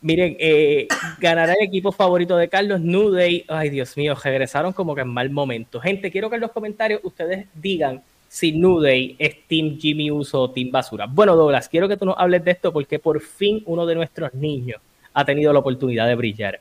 [0.00, 0.86] Miren, eh,
[1.18, 3.44] ganará el equipo favorito de Carlos Nuday.
[3.48, 5.80] Ay, Dios mío, regresaron como que en mal momento.
[5.80, 10.50] Gente, quiero que en los comentarios ustedes digan si Nuday es Team Jimmy Uso o
[10.50, 11.06] Team Basura.
[11.06, 14.34] Bueno, Douglas, quiero que tú nos hables de esto porque por fin uno de nuestros
[14.34, 14.80] niños
[15.14, 16.60] ha tenido la oportunidad de brillar.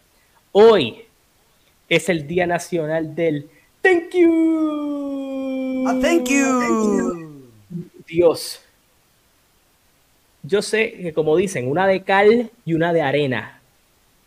[0.52, 1.04] Hoy
[1.90, 3.50] es el Día Nacional del
[3.84, 5.86] Thank you.
[5.86, 7.44] Ah, thank you.
[8.08, 8.62] Dios,
[10.42, 13.60] yo sé que como dicen, una de cal y una de arena.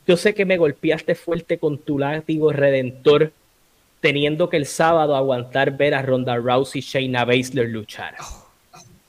[0.06, 3.32] Yo sé que me golpeaste fuerte con tu látigo redentor,
[4.00, 8.14] teniendo que el sábado aguantar ver a Ronda Rousey y Shayna Baszler luchar.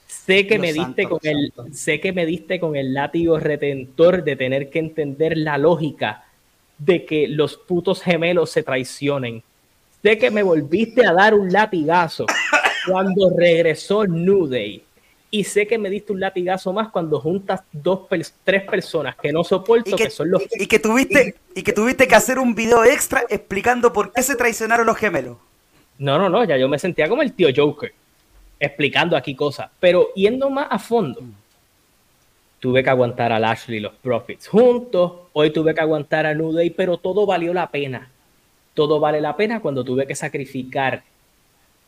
[0.08, 4.38] sé que me diste con el, sé que me diste con el látigo redentor de
[4.38, 6.24] tener que entender la lógica
[6.78, 9.44] de que los putos gemelos se traicionen.
[10.08, 12.26] Sé que me volviste a dar un latigazo
[12.88, 14.82] cuando regresó New Day
[15.30, 18.08] y sé que me diste un latigazo más cuando juntas dos,
[18.46, 20.44] tres personas que no soporto, que, son los...
[20.58, 24.38] Y que, tuviste, y que tuviste que hacer un video extra explicando por qué se
[24.38, 25.36] traicionaron los gemelos.
[25.98, 27.94] No, no, no, ya yo me sentía como el tío Joker,
[28.62, 31.20] explicando aquí cosas, pero yendo más a fondo.
[32.62, 36.54] Tuve que aguantar a Lashley y los Profits juntos, hoy tuve que aguantar a New
[36.54, 38.10] Day, pero todo valió la pena.
[38.78, 41.02] Todo vale la pena cuando tuve que sacrificar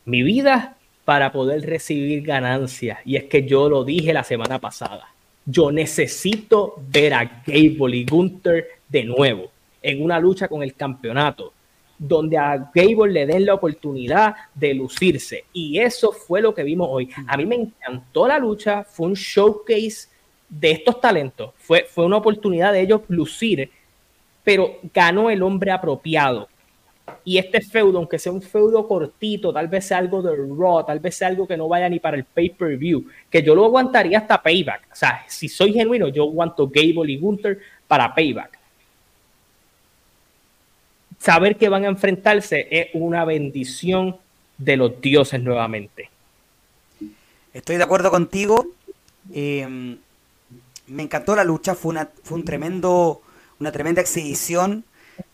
[0.06, 2.98] mi vida para poder recibir ganancias.
[3.04, 5.06] Y es que yo lo dije la semana pasada.
[5.46, 11.52] Yo necesito ver a Gable y Gunther de nuevo en una lucha con el campeonato,
[11.96, 15.44] donde a Gable le den la oportunidad de lucirse.
[15.52, 17.08] Y eso fue lo que vimos hoy.
[17.28, 20.08] A mí me encantó la lucha, fue un showcase
[20.48, 23.70] de estos talentos, fue, fue una oportunidad de ellos lucir,
[24.42, 26.48] pero ganó el hombre apropiado.
[27.24, 30.98] Y este feudo, aunque sea un feudo cortito, tal vez sea algo de Raw, tal
[31.00, 34.42] vez sea algo que no vaya ni para el pay-per-view, que yo lo aguantaría hasta
[34.42, 34.88] Payback.
[34.92, 38.58] O sea, si soy genuino, yo aguanto Gable y Gunther para Payback.
[41.18, 44.16] Saber que van a enfrentarse es una bendición
[44.56, 46.08] de los dioses nuevamente.
[47.52, 48.66] Estoy de acuerdo contigo.
[49.32, 49.96] Eh,
[50.86, 53.22] me encantó la lucha, fue, una, fue un tremendo,
[53.58, 54.84] una tremenda exhibición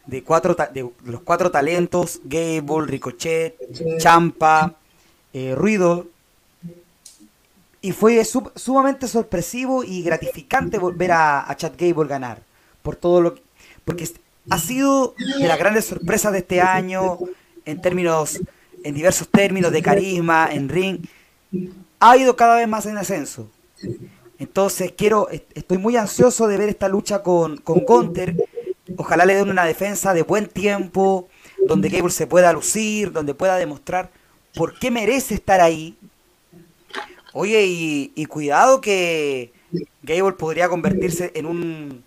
[0.06, 3.56] de, cuatro, de los cuatro talentos, Gable, Ricochet,
[3.98, 4.74] Champa,
[5.32, 6.06] eh, Ruido.
[7.80, 12.42] Y fue sumamente sorpresivo y gratificante volver a, a Chad Gable ganar.
[12.82, 13.34] Por todo lo
[13.84, 14.08] porque
[14.50, 17.18] ha sido de las grandes sorpresas de este año
[17.64, 18.40] en términos,
[18.82, 21.06] en diversos términos de carisma, en ring.
[22.00, 23.48] Ha ido cada vez más en ascenso.
[24.38, 28.36] Entonces quiero, estoy muy ansioso de ver esta lucha con, con Gunter.
[28.96, 31.28] Ojalá le den una defensa de buen tiempo,
[31.66, 34.10] donde Gable se pueda lucir, donde pueda demostrar
[34.54, 35.96] por qué merece estar ahí.
[37.32, 39.52] Oye, y, cuidado que
[40.02, 42.04] Gable podría convertirse en un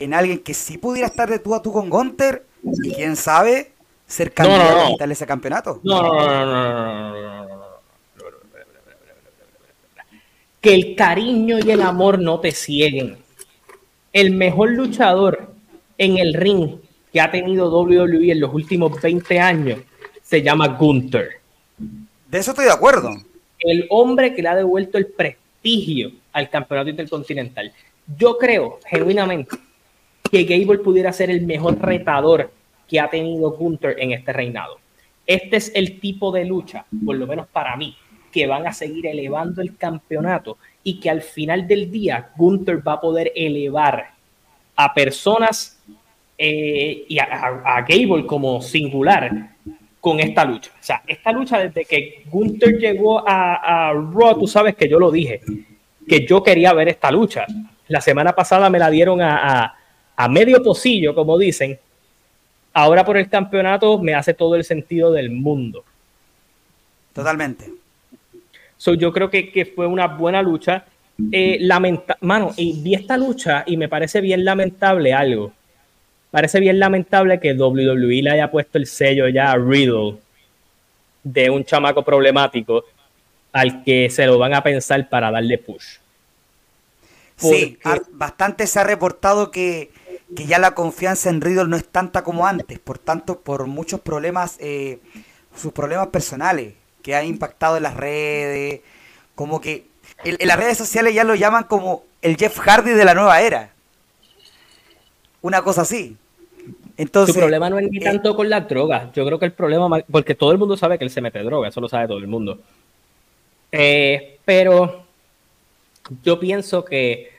[0.00, 2.46] en alguien que sí pudiera estar de tú a tú con Gunter
[2.84, 3.72] y quién sabe
[4.06, 5.80] ser candidato a quitarle ese campeonato.
[5.82, 7.68] no, no, no, no, no
[10.60, 13.18] que el cariño y el amor no te cieguen.
[14.12, 15.54] El mejor luchador
[15.98, 16.76] en el ring
[17.12, 19.80] que ha tenido WWE en los últimos 20 años
[20.22, 21.40] se llama Gunther.
[21.76, 23.10] De eso estoy de acuerdo.
[23.58, 27.72] El hombre que le ha devuelto el prestigio al campeonato intercontinental.
[28.16, 29.56] Yo creo, genuinamente,
[30.30, 32.52] que Gable pudiera ser el mejor retador
[32.86, 34.78] que ha tenido Gunther en este reinado.
[35.26, 37.96] Este es el tipo de lucha, por lo menos para mí,
[38.32, 42.94] que van a seguir elevando el campeonato y que al final del día Gunther va
[42.94, 44.17] a poder elevar
[44.80, 45.76] a personas
[46.38, 49.50] eh, y a, Gable como singular
[50.00, 50.70] con esta lucha.
[50.80, 55.00] O sea, esta lucha desde que Gunther llegó a, a Raw, tú sabes que yo
[55.00, 55.40] lo dije,
[56.08, 57.44] que yo quería ver esta lucha.
[57.88, 59.74] La semana pasada me la dieron a,
[60.14, 61.76] a medio pocillo, como dicen.
[62.72, 65.82] Ahora por el campeonato me hace todo el sentido del mundo.
[67.12, 67.68] Totalmente.
[68.76, 70.84] So, yo creo que, que fue una buena lucha.
[71.32, 75.52] Eh, lamenta Mano, y vi esta lucha y me parece bien lamentable algo.
[76.30, 80.18] Parece bien lamentable que WWE le haya puesto el sello ya a Riddle
[81.24, 82.84] de un chamaco problemático
[83.52, 85.98] al que se lo van a pensar para darle push.
[87.36, 87.78] Sí,
[88.12, 89.90] bastante se ha reportado que,
[90.36, 94.00] que, ya la confianza en Riddle no es tanta como antes, por tanto, por muchos
[94.00, 94.98] problemas, eh,
[95.56, 98.80] sus problemas personales que ha impactado en las redes,
[99.36, 99.86] como que
[100.24, 103.70] en, las redes sociales ya lo llaman como el Jeff Hardy de la nueva era.
[105.40, 106.16] Una cosa así.
[106.96, 109.12] Entonces, Su problema no es ni eh, tanto con las drogas.
[109.12, 111.68] Yo creo que el problema, porque todo el mundo sabe que él se mete droga,
[111.68, 112.58] eso lo sabe todo el mundo.
[113.70, 115.04] Eh, pero
[116.24, 117.30] yo pienso que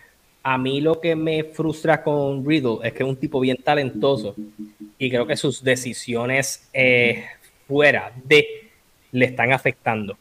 [0.44, 4.36] a mí lo que me frustra con Riddle es que es un tipo bien talentoso
[4.98, 7.26] y creo que sus decisiones eh,
[7.68, 8.70] fuera de
[9.12, 10.18] le están afectando.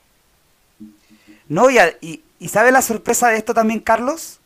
[1.49, 4.39] No, y, y, ¿sabe la sorpresa de esto también, Carlos?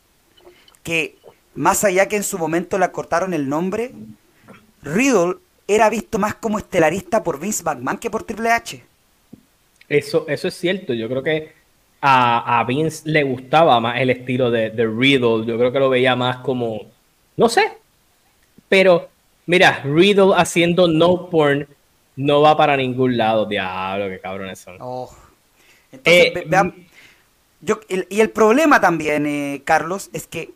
[0.81, 1.15] Que
[1.53, 3.91] más allá que en su momento le cortaron el nombre,
[4.81, 5.35] Riddle
[5.67, 8.83] era visto más como estelarista por Vince McMahon que por Triple H.
[9.87, 10.93] Eso, eso es cierto.
[10.93, 11.53] Yo creo que
[12.01, 15.45] a, Vince le gustaba más el estilo de, de, Riddle.
[15.45, 16.91] Yo creo que lo veía más como,
[17.37, 17.77] no sé.
[18.67, 19.09] Pero,
[19.45, 21.67] mira, Riddle haciendo no porn
[22.15, 24.77] no va para ningún lado, diablo, qué cabrones son.
[24.79, 25.09] Oh.
[25.91, 26.73] Entonces, eh,
[27.63, 30.51] yo, y el problema también, eh, Carlos, es que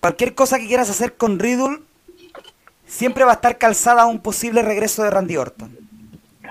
[0.00, 1.78] cualquier cosa que quieras hacer con Riddle
[2.84, 5.76] siempre va a estar calzada a un posible regreso de Randy Orton.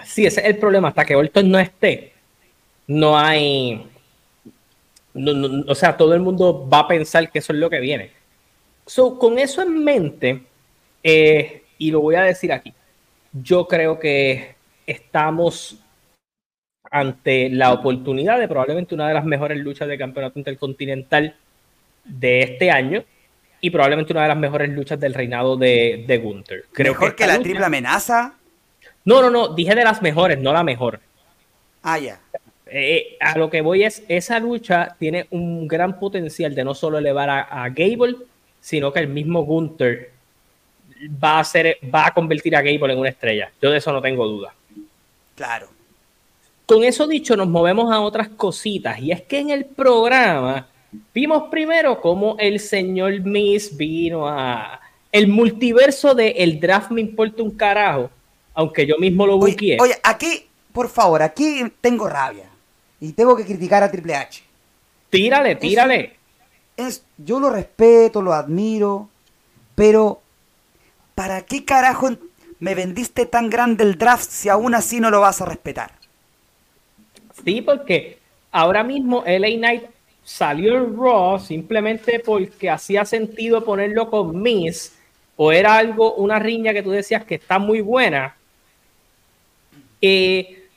[0.06, 0.90] Sí, ese es el problema.
[0.90, 2.13] Hasta que Orton no esté,
[2.88, 3.86] no hay.
[5.68, 8.12] o sea, todo el mundo va a pensar que eso es lo que viene.
[8.86, 10.44] So, con eso en mente,
[11.04, 12.74] eh, y lo voy a decir aquí,
[13.34, 15.78] yo creo que estamos
[16.91, 21.36] ante la oportunidad de probablemente una de las mejores luchas de campeonato intercontinental
[22.04, 23.04] de este año
[23.60, 26.65] y probablemente una de las mejores luchas del reinado de, de Gunther.
[26.71, 28.34] Creo ¿Mejor que, la triple amenaza?
[29.06, 31.00] No, no, no, dije de las mejores, no la mejor.
[31.84, 32.19] Ah, ya.
[32.65, 36.97] Eh, a lo que voy es, esa lucha tiene un gran potencial de no solo
[36.97, 38.17] elevar a, a Gable,
[38.60, 40.12] sino que el mismo Gunther
[41.23, 43.52] va a, ser, va a convertir a Gable en una estrella.
[43.62, 44.54] Yo de eso no tengo duda.
[45.36, 45.69] Claro.
[46.67, 48.99] Con eso dicho, nos movemos a otras cositas.
[48.99, 50.67] Y es que en el programa
[51.13, 54.82] vimos primero cómo el señor Miss vino a.
[55.10, 58.10] El multiverso de El Draft me importa un carajo,
[58.53, 59.77] aunque yo mismo lo busqué.
[59.80, 62.49] Oye, aquí, por favor, aquí tengo rabia.
[62.99, 64.43] Y tengo que criticar a Triple H.
[65.10, 66.17] Tírale, tírale.
[66.75, 69.08] Es, yo lo respeto, lo admiro,
[69.73, 70.21] pero
[71.15, 72.10] ¿para qué carajo
[72.60, 75.97] me vendiste tan grande el draft si aún así no lo vas a respetar?
[77.48, 78.20] Sí, porque
[78.52, 79.84] ahora mismo LA Knight
[80.22, 84.98] salió en Raw simplemente porque hacía sentido ponerlo con Miss
[85.38, 88.36] o era algo, una riña que tú decías que está muy buena.
[90.02, 90.68] Eh,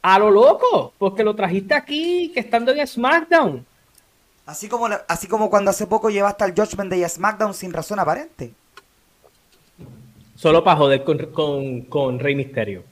[0.00, 3.66] a lo loco, porque lo trajiste aquí que estando en SmackDown.
[4.46, 7.98] Así como, así como cuando hace poco llevaste al Judgment Day a SmackDown sin razón
[7.98, 8.52] aparente.
[10.36, 12.84] Solo para joder con, con, Rey Misterio.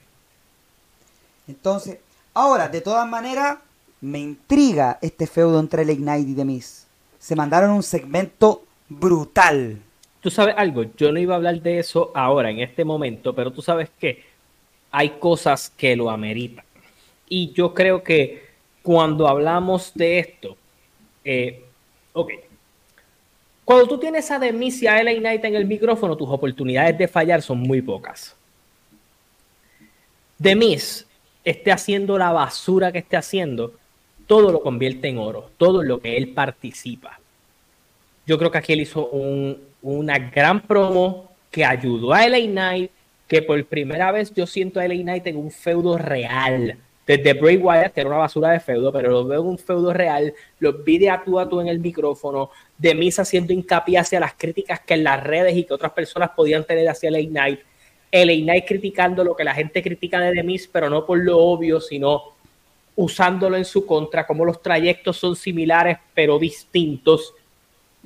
[1.47, 1.99] Entonces,
[2.37, 3.59] ahora, de todas maneras,
[4.03, 6.87] me intriga este feudo entre el Ignite y The Miz.
[7.18, 9.81] Se mandaron un segmento brutal.
[10.20, 13.51] Tú sabes algo, yo no iba a hablar de eso ahora, en este momento, pero
[13.51, 14.22] tú sabes que
[14.90, 16.64] hay cosas que lo ameritan.
[17.27, 18.44] Y yo creo que
[18.83, 20.57] cuando hablamos de esto,
[21.25, 21.64] eh,
[22.12, 22.33] ok,
[23.64, 27.09] cuando tú tienes a Demis y a LA Knight en el micrófono, tus oportunidades de
[27.09, 28.37] fallar son muy pocas.
[30.38, 31.06] Demis
[31.46, 33.72] esté haciendo la basura que esté haciendo,
[34.26, 37.20] todo lo convierte en oro, todo lo que él participa.
[38.26, 39.09] Yo creo que aquí él hizo
[39.82, 42.90] una gran promo que ayudó a LA Knight,
[43.28, 47.56] que por primera vez yo siento a LA Knight en un feudo real desde Bray
[47.56, 50.85] Wyatt, que era una basura de feudo, pero lo veo en un feudo real, los
[50.85, 54.35] vi de a tú a tú en el micrófono, de Miz haciendo hincapié hacia las
[54.35, 57.61] críticas que en las redes y que otras personas podían tener hacia LA Knight,
[58.12, 61.38] LA Knight criticando lo que la gente critica de The Miz, pero no por lo
[61.38, 62.37] obvio, sino
[62.97, 67.35] usándolo en su contra, como los trayectos son similares pero distintos.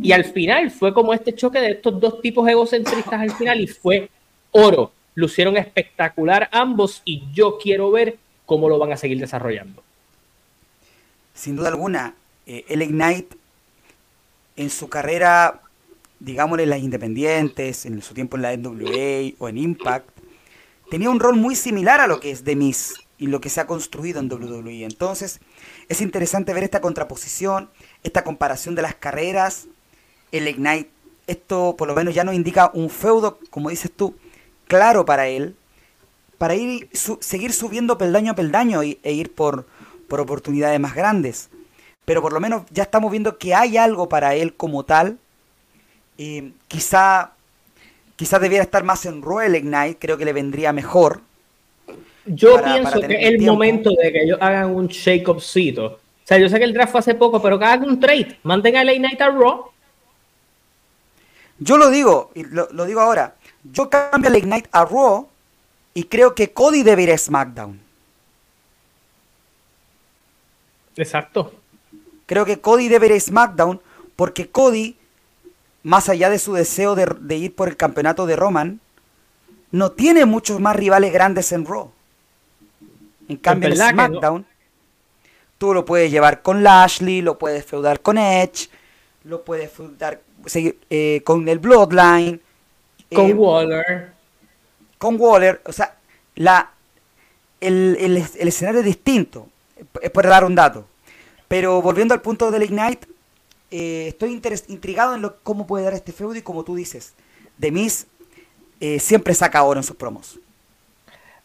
[0.02, 3.66] Y al final fue como este choque de estos dos tipos egocentristas al final y
[3.66, 4.08] fue
[4.50, 4.92] oro.
[5.14, 9.82] Lucieron espectacular ambos y yo quiero ver cómo lo van a seguir desarrollando.
[11.34, 12.14] Sin duda alguna,
[12.46, 13.36] eh, el Ignite
[14.56, 15.60] en su carrera,
[16.20, 20.08] digámosle las independientes, en su tiempo en la NWA o en Impact,
[20.90, 23.60] tenía un rol muy similar a lo que es The Miz y lo que se
[23.60, 24.84] ha construido en WWE.
[24.84, 25.40] Entonces,
[25.88, 27.70] es interesante ver esta contraposición,
[28.02, 29.66] esta comparación de las carreras.
[30.32, 30.90] El Ignite,
[31.26, 34.16] esto por lo menos ya nos indica un feudo, como dices tú,
[34.66, 35.56] claro para él,
[36.38, 39.66] para ir seguir subiendo peldaño a peldaño e, ir por,
[40.08, 41.50] por oportunidades más grandes.
[42.06, 45.18] Pero por lo menos ya estamos viendo que hay algo para él como tal.
[46.22, 47.32] Eh, quizá,
[48.14, 51.22] quizá debiera estar más en Royal Ignite, creo que le vendría mejor.
[52.26, 55.86] Yo pienso que es el momento de que ellos hagan un shake-upcito.
[55.86, 58.38] O sea, yo sé que el draft fue hace poco, pero que hagan un trade.
[58.42, 59.70] Manden a Ignite a Raw.
[61.58, 63.36] Yo lo digo, y lo, lo digo ahora.
[63.64, 65.26] Yo cambio el Ignite a Raw
[65.94, 67.80] y creo que Cody debe ir a SmackDown.
[70.96, 71.54] Exacto.
[72.26, 73.80] Creo que Cody debe ir a SmackDown
[74.16, 74.98] porque Cody,
[75.82, 78.80] más allá de su deseo de, ir por el campeonato de Roman,
[79.70, 81.90] no tiene muchos más rivales grandes en Raw.
[83.28, 84.46] En cambio, en SmackDown,
[85.58, 88.68] tú lo puedes llevar con Lashley, lo puedes feudar con Edge,
[89.24, 90.20] lo puedes feudar
[90.54, 92.40] eh, con el Bloodline.
[93.12, 94.20] Con eh, Waller
[95.00, 95.96] con Waller, o sea,
[96.34, 96.72] la,
[97.58, 99.48] el, escenario es distinto,
[100.02, 100.86] es por dar un dato.
[101.48, 103.08] Pero volviendo al punto del Ignite,
[103.70, 107.14] eh, estoy intrigado en lo, cómo puede dar este feudo y como tú dices,
[107.58, 108.06] Demis
[108.80, 110.38] eh, siempre saca oro en sus promos.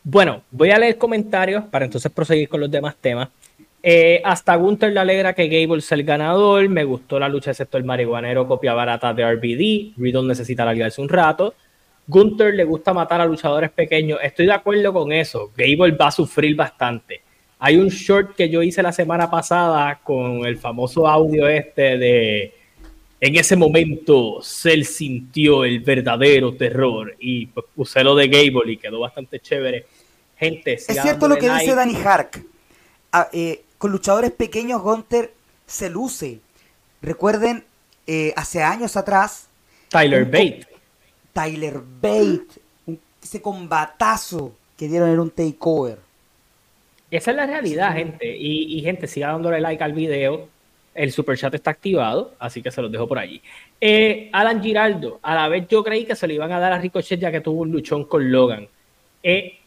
[0.04, 3.30] Bueno, voy a leer comentarios para entonces proseguir con los demás temas.
[3.82, 6.68] Eh, hasta Gunther le alegra que Gable sea el ganador.
[6.70, 9.94] Me gustó la lucha excepto el marihuanero, copia barata de RBD.
[9.98, 11.54] Riddle necesita alargarse un rato.
[12.08, 14.20] Gunther le gusta matar a luchadores pequeños.
[14.22, 15.52] Estoy de acuerdo con eso.
[15.56, 17.22] Gable va a sufrir bastante.
[17.68, 22.54] Hay un short que yo hice la semana pasada con el famoso audio este de
[23.20, 28.78] en ese momento se sintió el verdadero terror y pues puse lo de Gable y
[28.78, 29.88] quedó bastante chévere.
[30.38, 32.46] Gente, es cierto lo que dice Danny Hark.
[33.12, 35.34] Ah, eh, con luchadores pequeños Gunther
[35.66, 36.42] se luce.
[37.02, 37.64] Recuerden,
[38.06, 39.48] eh, hace años atrás.
[39.90, 40.68] Tyler Bate
[41.34, 42.46] Tyler Bate,
[43.24, 46.05] ese combatazo que dieron en un takeover.
[47.16, 48.36] Esa es la realidad, gente.
[48.38, 50.50] Y, gente, siga dándole like al video.
[50.94, 53.42] El super chat está activado, así que se los dejo por allí.
[53.80, 56.80] Eh, Alan Giraldo, a la vez yo creí que se le iban a dar a
[56.80, 58.68] Ricochet ya que tuvo un luchón con Logan.
[59.22, 59.60] Eh,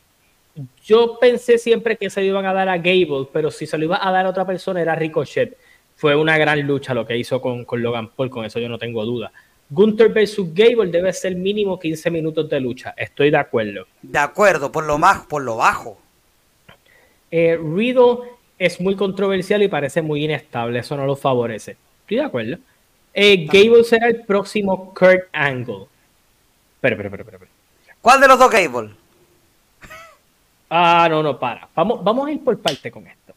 [0.84, 3.84] yo pensé siempre que se le iban a dar a Gable, pero si se lo
[3.84, 5.57] iba a dar a otra persona era Ricochet.
[5.96, 8.78] Fue una gran lucha lo que hizo con, con Logan Paul, con eso yo no
[8.78, 9.32] tengo duda.
[9.70, 12.94] Gunther versus Gable debe ser mínimo 15 minutos de lucha.
[12.96, 13.86] Estoy de acuerdo.
[14.01, 15.99] De acuerdo, por lo más, por lo bajo.
[17.31, 18.18] Eh, Riddle
[18.59, 20.79] es muy controversial y parece muy inestable.
[20.79, 21.76] Eso no lo favorece.
[22.03, 22.59] Estoy de acuerdo.
[23.14, 25.87] Eh, Gable será el próximo Kurt Angle.
[26.76, 27.51] Espera, espera, espera, espera.
[28.01, 28.91] ¿Cuál de los dos Gable?
[30.70, 31.68] Ah, no, no, para.
[31.74, 33.35] Vamos, vamos a ir por parte con esto.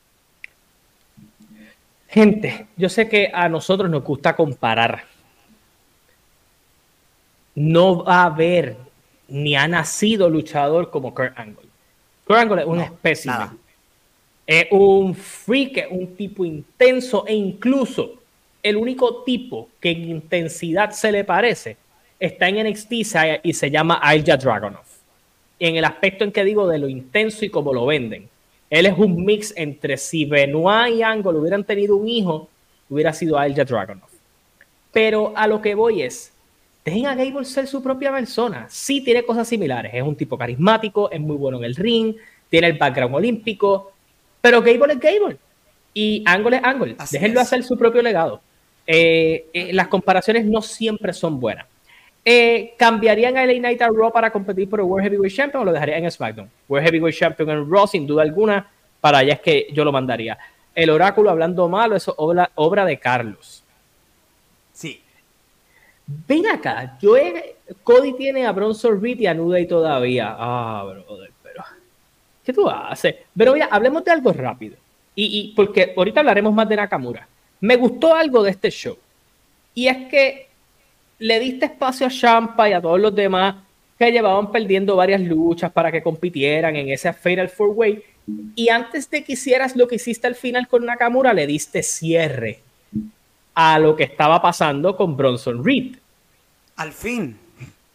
[2.09, 5.05] Gente, yo sé que a nosotros nos gusta comparar
[7.55, 8.77] no va a haber
[9.27, 11.69] ni ha nacido luchador como Kurt Angle.
[12.25, 13.59] Kurt Angle es un espécimen.
[14.45, 18.15] Es un freak, un tipo intenso e incluso
[18.63, 21.77] el único tipo que en intensidad se le parece
[22.19, 22.91] está en NXT
[23.43, 24.85] y se llama Ilja Dragunov.
[25.59, 28.29] En el aspecto en que digo de lo intenso y cómo lo venden.
[28.69, 32.47] Él es un mix entre si Benoit y Angle hubieran tenido un hijo,
[32.89, 34.09] hubiera sido Ilja Dragunov.
[34.91, 36.31] Pero a lo que voy es,
[36.85, 38.67] dejen a Gable ser su propia persona.
[38.69, 42.15] Sí tiene cosas similares, es un tipo carismático, es muy bueno en el ring,
[42.49, 43.90] tiene el background olímpico,
[44.41, 45.37] pero Gable es Gable
[45.93, 46.95] y Angle es Angle.
[47.11, 48.41] Déjenlo hacer su propio legado.
[48.85, 51.65] Eh, eh, las comparaciones no siempre son buenas.
[52.23, 55.65] Eh, ¿Cambiarían a LA Knight a Raw para competir por el World Heavyweight Champion o
[55.65, 56.49] lo dejarían en SmackDown?
[56.67, 58.69] World Heavyweight Champion en Raw, sin duda alguna,
[58.99, 60.37] para allá es que yo lo mandaría.
[60.73, 63.63] El oráculo hablando malo, eso es obra, obra de Carlos.
[64.71, 65.01] Sí,
[66.27, 67.13] Ven acá, yo
[67.83, 70.35] Cody tiene a Bronson Reed y a Nuda y todavía.
[70.37, 71.30] Ah, brother.
[72.51, 73.15] ¿Qué tú haces?
[73.33, 74.75] Pero mira, hablemos de algo rápido.
[75.15, 77.27] Y, porque ahorita hablaremos más de Nakamura.
[77.61, 78.97] Me gustó algo de este show.
[79.73, 80.47] Y es que
[81.19, 83.55] le diste espacio a Champa y a todos los demás
[83.97, 88.03] que llevaban perdiendo varias luchas para que compitieran en ese Fatal Four Way.
[88.55, 92.59] Y antes de que hicieras lo que hiciste al final con Nakamura, le diste cierre
[93.53, 95.95] a lo que estaba pasando con Bronson Reed.
[96.75, 97.37] Al fin.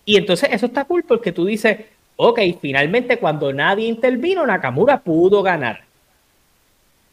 [0.06, 1.78] Y entonces eso está cool porque tú dices,
[2.16, 5.84] ok, finalmente cuando nadie intervino, Nakamura pudo ganar.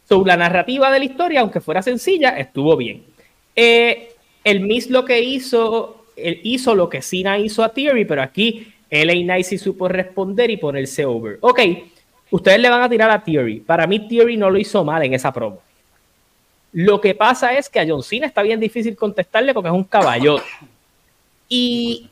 [0.08, 3.04] So, la narrativa de la historia, aunque fuera sencilla, estuvo bien.
[3.56, 8.22] Eh, el Miss lo que hizo, él hizo lo que Cena hizo a Theory, pero
[8.22, 11.38] aquí LA sí supo responder y ponerse over.
[11.40, 11.60] Ok,
[12.30, 13.60] ustedes le van a tirar a Theory.
[13.60, 15.60] Para mí, Theory no lo hizo mal en esa promo.
[16.72, 19.84] Lo que pasa es que a John Cena está bien difícil contestarle porque es un
[19.84, 20.44] caballote.
[21.48, 22.10] Y,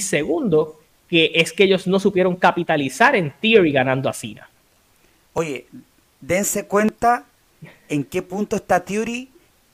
[0.00, 4.48] segundo, que es que ellos no supieron capitalizar en Theory ganando a Cena.
[5.32, 5.66] Oye,
[6.20, 7.24] dense cuenta
[7.88, 9.28] en qué punto está Theory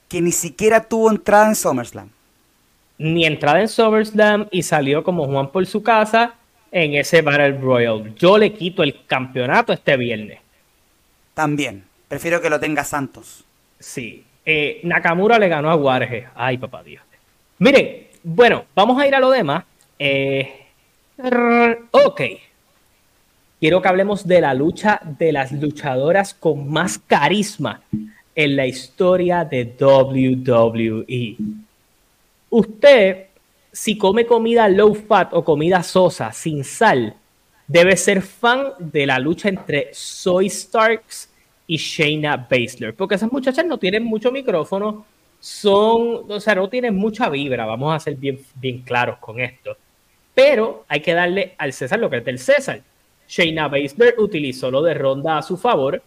[0.09, 2.11] que ni siquiera tuvo entrada en SummerSlam.
[2.99, 6.35] Ni entrada en SummerSlam y salió como Juan por su casa
[6.73, 8.15] en ese Battle Royal.
[8.17, 10.41] Yo le quito el campeonato este viernes.
[11.35, 11.85] También.
[12.09, 13.45] Prefiero que lo tenga Santos.
[13.79, 14.25] Sí.
[14.45, 16.27] Eh, Nakamura le ganó a Warge.
[16.35, 17.03] Ay, papá Dios.
[17.59, 19.65] Miren, bueno, vamos a ir a lo demás.
[19.99, 20.67] Eh,
[21.91, 22.21] ok.
[23.61, 27.83] Quiero que hablemos de la lucha de las luchadoras con más carisma
[28.35, 31.37] en la historia de WWE.
[32.49, 33.27] Usted,
[33.71, 37.15] si come comida low fat o comida sosa sin sal,
[37.67, 41.31] debe ser fan de la lucha entre Soy Starks
[41.67, 45.05] y Shayna Baszler, porque esas muchachas no tienen mucho micrófono,
[45.39, 49.77] son, o sea, no tienen mucha vibra, vamos a ser bien, bien claros con esto.
[50.35, 52.81] Pero hay que darle al César lo que es del César.
[53.29, 56.03] Shayna Baszler utilizó lo de Ronda a su favor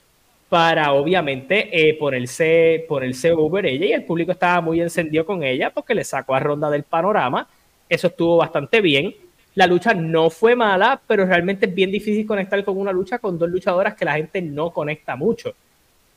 [0.49, 5.71] para obviamente eh, ponerse, ponerse over ella y el público estaba muy encendido con ella
[5.71, 7.47] porque le sacó a Ronda del panorama.
[7.89, 9.15] Eso estuvo bastante bien.
[9.55, 13.39] La lucha no fue mala, pero realmente es bien difícil conectar con una lucha con
[13.39, 15.53] dos luchadoras que la gente no conecta mucho.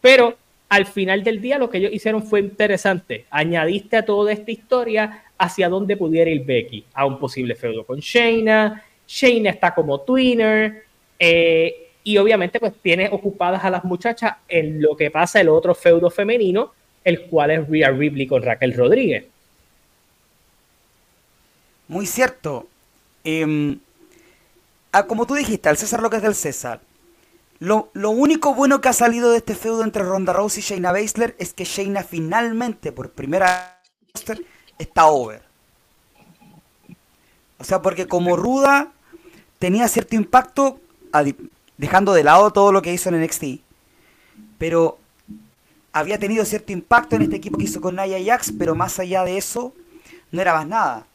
[0.01, 0.37] Pero
[0.69, 3.27] al final del día lo que ellos hicieron fue interesante.
[3.31, 8.01] Añadiste a toda esta historia hacia dónde pudiera ir Becky, a un posible feudo con
[8.01, 8.83] Shayna.
[9.07, 10.85] Shayna está como twinner.
[11.19, 15.75] Eh, y obviamente pues tiene ocupadas a las muchachas en lo que pasa el otro
[15.75, 16.73] feudo femenino,
[17.03, 19.27] el cual es Rhea Ripley con Raquel Rodríguez.
[21.89, 22.69] Muy cierto.
[23.25, 23.79] Em,
[24.93, 26.81] ah, como tú dijiste, al César lo que es del César.
[27.59, 31.35] Lo, único bueno que ha salido de este feudo entre Ronda Rousey y Shayna Baszler
[31.39, 33.81] es que Shayna finalmente, por primera
[34.15, 34.43] vez,
[34.79, 35.43] está over.
[37.59, 38.93] O sea, porque como ruda
[39.59, 40.79] tenía cierto impacto,
[41.77, 43.45] dejando de lado todo lo que hizo en NXT.
[44.59, 44.99] Pero
[45.93, 49.25] había tenido cierto impacto en este equipo que hizo con Nia Jax, pero más allá
[49.25, 49.73] de eso,
[50.31, 51.07] no era más nada.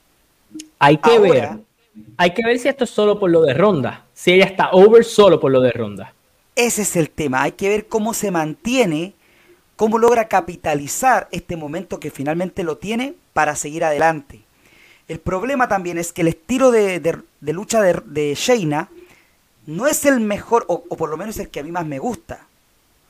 [0.80, 1.60] Hay que ver.
[2.18, 4.06] Hay que ver si esto es solo por lo de ronda.
[4.14, 6.14] Si ella está over solo por lo de ronda.
[6.56, 7.44] Ese es el tema.
[7.44, 9.14] Hay que ver cómo se mantiene,
[9.82, 14.42] cómo logra capitalizar este momento que finalmente lo tiene para seguir adelante.
[15.08, 17.02] El problema también es que el estilo de,
[17.42, 18.90] lucha de, de, Shayna
[19.66, 22.46] no es el mejor, o, por lo menos el que a mí más me gusta.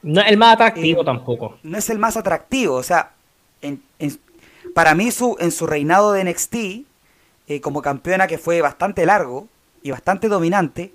[0.01, 1.57] No es el más atractivo eh, tampoco.
[1.61, 2.75] No es el más atractivo.
[2.75, 3.11] O sea,
[4.73, 9.49] para mí su, en su reinado de NXT, eh, como campeona que fue bastante largo
[9.83, 10.93] y bastante dominante,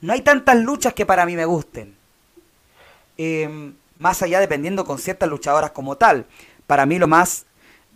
[0.00, 1.94] no hay tantas luchas que para mí me gusten.
[3.18, 6.26] Em, más allá dependiendo con ciertas luchadoras como tal.
[6.66, 7.46] Para mí lo más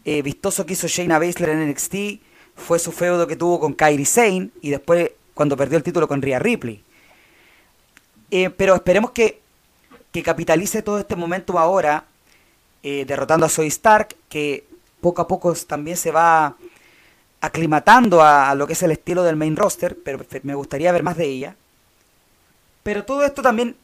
[0.04, 1.94] eh, vistoso que hizo Shayna Baszler en NXT
[2.56, 6.20] fue su feudo que tuvo con Kairi Sane y después cuando perdió el título con
[6.20, 6.82] Rhea Ripley.
[8.30, 9.40] Eh, pero esperemos que,
[10.10, 12.04] que, capitalice todo este momento ahora,
[12.82, 14.66] eh, derrotando a Zoe Stark, que
[15.00, 16.56] poco a poco también se va
[17.40, 21.16] aclimatando a, lo que es el estilo del main roster, pero me gustaría ver más
[21.16, 21.56] de ella.
[22.82, 23.76] Pero todo esto también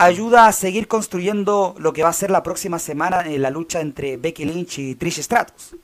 [0.00, 3.80] ayuda a seguir construyendo lo que va a ser la próxima semana en la lucha
[3.80, 5.76] entre Becky Lynch y Trish Stratus.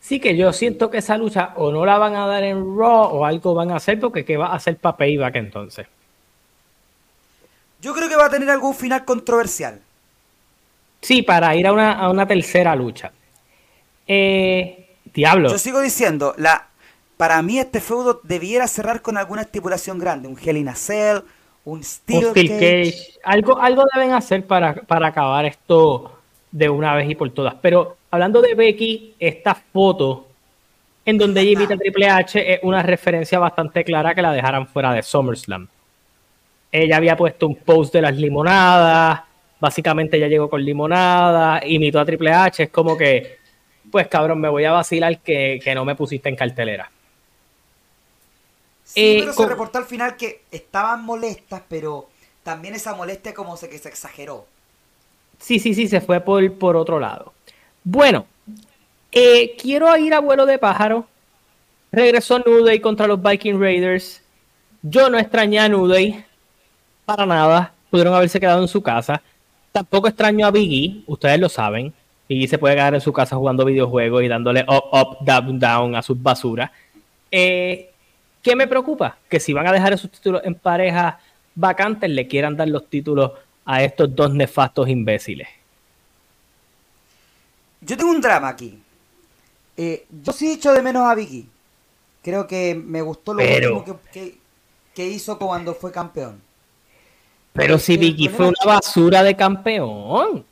[0.00, 3.16] Sí que yo siento que esa lucha o no la van a dar en Raw
[3.16, 5.88] o algo van a hacer porque ¿qué va a hacer para Payback entonces?
[7.82, 9.80] Yo creo que va a tener algún final controversial.
[11.00, 13.10] Sí, para ir a una, tercera lucha.
[14.06, 15.50] Eh, diablo.
[15.50, 16.68] Yo sigo diciendo, la,
[17.16, 20.28] para mí este feudo debiera cerrar con alguna estipulación grande.
[20.28, 21.22] Un Hell in a Cell,
[21.68, 23.18] un Steel, Cage.
[23.22, 26.12] Algo, algo deben hacer para, para acabar esto
[26.50, 27.54] de una vez y por todas.
[27.60, 30.26] Pero hablando de Becky, esta foto
[31.04, 34.66] en donde ella invita a Triple H es una referencia bastante clara que la dejaran
[34.66, 35.68] fuera de SummerSlam.
[36.72, 39.20] Ella había puesto un post de las limonadas,
[39.60, 43.38] básicamente ella llegó con limonada, imitó a Triple H, es como que,
[43.90, 46.90] pues cabrón, me voy a vacilar que, que no me pusiste en cartelera.
[48.88, 52.08] Sí, pero eh, se reportó al final que estaban molestas, pero
[52.42, 54.46] también esa molestia como se que se exageró.
[55.38, 57.34] Sí, sí, sí, se fue por, por otro lado.
[57.84, 58.24] Bueno,
[59.12, 61.06] eh, quiero ir a vuelo de pájaro.
[61.92, 64.22] Regresó Nuday contra los Viking Raiders.
[64.80, 66.24] Yo no extrañé a Nuday
[67.04, 67.74] para nada.
[67.90, 69.20] Pudieron haberse quedado en su casa.
[69.70, 71.92] Tampoco extraño a Biggie, ustedes lo saben.
[72.26, 75.94] Biggie se puede quedar en su casa jugando videojuegos y dándole up, up, down, down
[75.94, 76.70] a sus basuras.
[77.30, 77.87] Eh,
[78.48, 79.18] ¿Qué me preocupa?
[79.28, 81.20] Que si van a dejar esos títulos en pareja
[81.54, 83.32] vacantes, le quieran dar los títulos
[83.66, 85.46] a estos dos nefastos imbéciles?
[87.82, 88.82] Yo tengo un drama aquí.
[89.76, 91.46] Eh, yo sí echo de menos a Vicky.
[92.22, 96.40] Creo que me gustó lo último que, hizo cuando fue campeón.
[97.52, 100.46] Pero si Vicky fue una basura de campeón.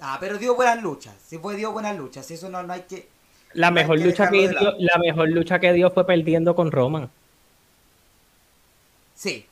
[0.00, 1.16] Ah, pero dio buenas luchas.
[1.26, 2.30] Sí fue dio buenas luchas.
[2.30, 3.08] Eso no, no hay que.
[3.54, 7.10] La mejor lucha que dio, la mejor lucha que dio fue perdiendo con Roman.
[9.14, 9.44] Sí,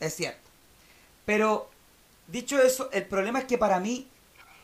[0.00, 0.38] es cierto.
[1.24, 1.68] Pero
[2.26, 4.06] Dicho eso, el problema es que para mí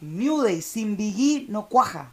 [0.00, 2.12] New Day sin Biggie no cuaja.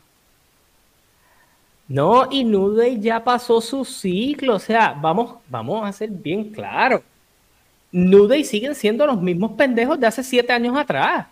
[1.88, 6.51] No, y New Day ya pasó su ciclo, o sea, vamos, vamos a ser bien
[6.51, 7.01] claros.
[7.93, 11.28] New Day siguen siendo los mismos pendejos de hace siete años atrás.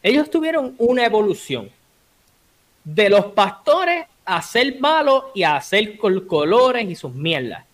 [0.00, 1.68] Ellos tuvieron una evolución
[2.84, 7.64] de los pastores a ser malos y a hacer colores y sus mierdas.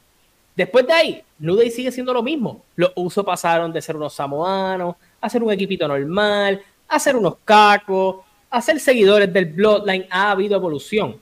[0.55, 2.63] Después de ahí, New Day sigue siendo lo mismo.
[2.77, 8.17] Los usos pasaron de ser unos samoanos hacer un equipito normal, hacer unos cacos,
[8.51, 10.07] hacer seguidores del Bloodline.
[10.11, 11.17] Ha habido evolución.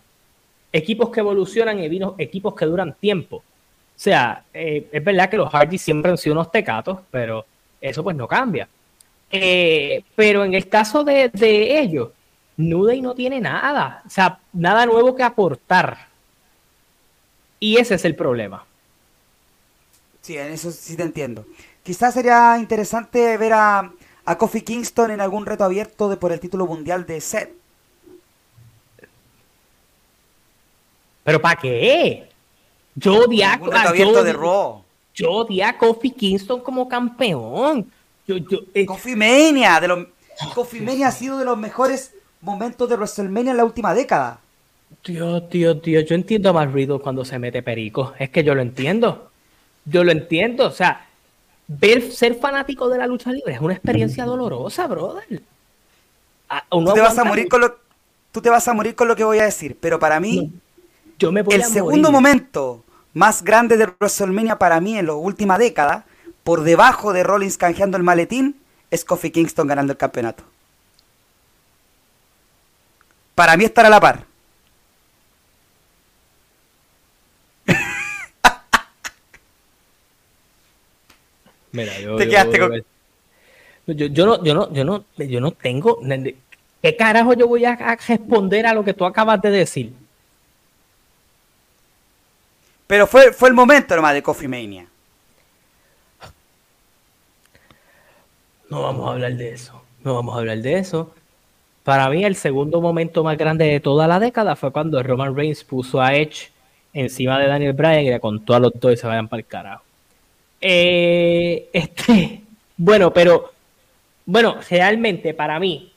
[0.73, 3.37] Equipos que evolucionan y equipos que duran tiempo.
[3.37, 7.45] O sea, eh, es verdad que los Hardys siempre han sido unos tecatos, pero
[7.81, 8.67] eso pues no cambia.
[9.31, 12.09] Eh, pero en el caso de, de ellos,
[12.69, 14.03] Nuday no tiene nada.
[14.07, 16.09] O sea, nada nuevo que aportar.
[17.59, 18.65] Y ese es el problema.
[20.21, 21.47] Sí, en eso sí te entiendo.
[21.83, 23.91] Quizás sería interesante ver a,
[24.25, 27.51] a Kofi Kingston en algún reto abierto de, por el título mundial de Seth.
[31.25, 32.29] ¿Pero para qué?
[32.95, 33.59] Yo odié a,
[33.95, 34.83] yo, de Raw.
[35.15, 37.91] yo odié a Kofi Kingston como campeón.
[38.27, 40.07] Yo, yo, eh, Kofi Mania, de los,
[40.55, 44.41] Kofi Mania ha sido de los mejores momentos de WrestleMania en la última década.
[45.03, 48.15] Tío, tío, tío, yo entiendo a Matt Riddle cuando se mete perico.
[48.19, 49.31] Es que yo lo entiendo.
[49.85, 50.67] Yo lo entiendo.
[50.67, 51.07] O sea,
[51.69, 55.43] ver ser fanático de la lucha libre es una experiencia dolorosa, brother.
[56.69, 57.79] tú te vas a morir con lo
[58.33, 60.53] tú te vas a morir con lo que voy a decir, pero para mí
[61.19, 65.59] yo me voy el segundo momento más grande de WrestleMania para mí en la última
[65.59, 66.07] década,
[66.45, 68.57] por debajo de Rollins canjeando el maletín,
[68.91, 70.45] es Kofi Kingston ganando el campeonato.
[73.41, 74.27] Para mí estar a la par.
[81.73, 82.85] Mira, yo, Te quedaste con...
[83.87, 86.01] yo, yo, no, yo, no, yo, no, yo no tengo.
[86.83, 89.95] ¿Qué carajo yo voy a responder a lo que tú acabas de decir?
[92.87, 94.87] Pero fue, fue el momento nomás de Coffee Mania.
[98.69, 99.83] No vamos a hablar de eso.
[100.05, 101.15] No vamos a hablar de eso.
[101.85, 105.65] Para mí, el segundo momento más grande de toda la década fue cuando Roman Reigns
[105.65, 106.51] puso a Edge
[106.93, 109.47] encima de Daniel Bryan y le contó a los dos y se vayan para el
[109.47, 109.83] carajo.
[110.61, 112.43] Eh, este,
[112.77, 113.53] bueno, pero
[114.27, 115.93] bueno, realmente para mí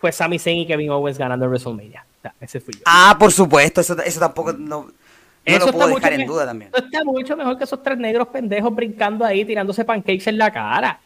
[0.00, 2.04] fue Sami Zayn y Kevin Owens ganando en WrestleMania.
[2.40, 2.80] ese fui yo.
[2.86, 4.92] Ah, por supuesto, eso, eso tampoco no, no
[5.44, 6.70] eso lo puedo dejar en duda también.
[6.74, 10.98] Está mucho mejor que esos tres negros pendejos brincando ahí, tirándose pancakes en la cara.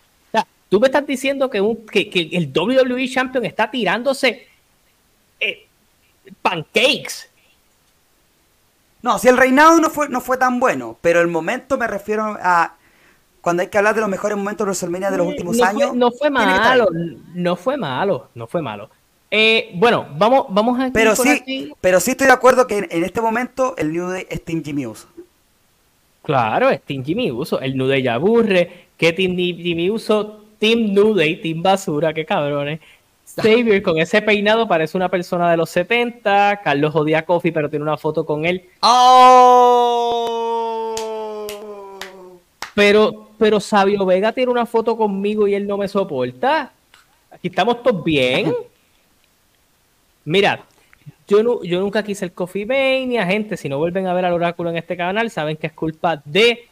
[0.75, 4.45] Tú me estás diciendo que, un, que, que el WWE Champion está tirándose
[5.39, 5.68] eh,
[6.43, 7.31] pancakes.
[9.01, 12.37] No, si el reinado no fue, no fue tan bueno, pero el momento me refiero
[12.43, 12.75] a
[13.41, 15.91] cuando hay que hablar de los mejores momentos de WrestleMania de los últimos no años.
[15.91, 16.89] Fue, no fue malo,
[17.35, 18.91] no fue malo, no fue malo.
[19.31, 20.91] Eh, bueno, vamos, vamos a.
[20.93, 21.72] Pero sí, aquí.
[21.81, 24.64] pero sí estoy de acuerdo que en, en, este momento el New Day es Team
[24.64, 25.07] Jimmy Uso.
[26.25, 27.61] Claro, es Team Jimmy Uso.
[27.61, 28.89] El New Day ya aburre.
[28.97, 30.44] ¿Qué Team Jimmy Uso?
[30.65, 32.81] Team New Day, Team Basura, qué cabrones.
[33.37, 36.62] Xavier con ese peinado parece una persona de los 70.
[36.65, 38.65] Carlos odia a Coffee, pero tiene una foto con él.
[38.81, 39.35] ¡Oh!
[42.75, 46.73] Pero, pero Sabio Vega tiene una foto conmigo y él no me soporta.
[47.31, 48.55] Aquí estamos todos bien.
[50.25, 50.65] Mira,
[51.29, 53.59] yo, no, yo nunca quise el Coffee Mania, gente.
[53.59, 56.67] Si no vuelven a ver al oráculo en este canal, saben que es culpa de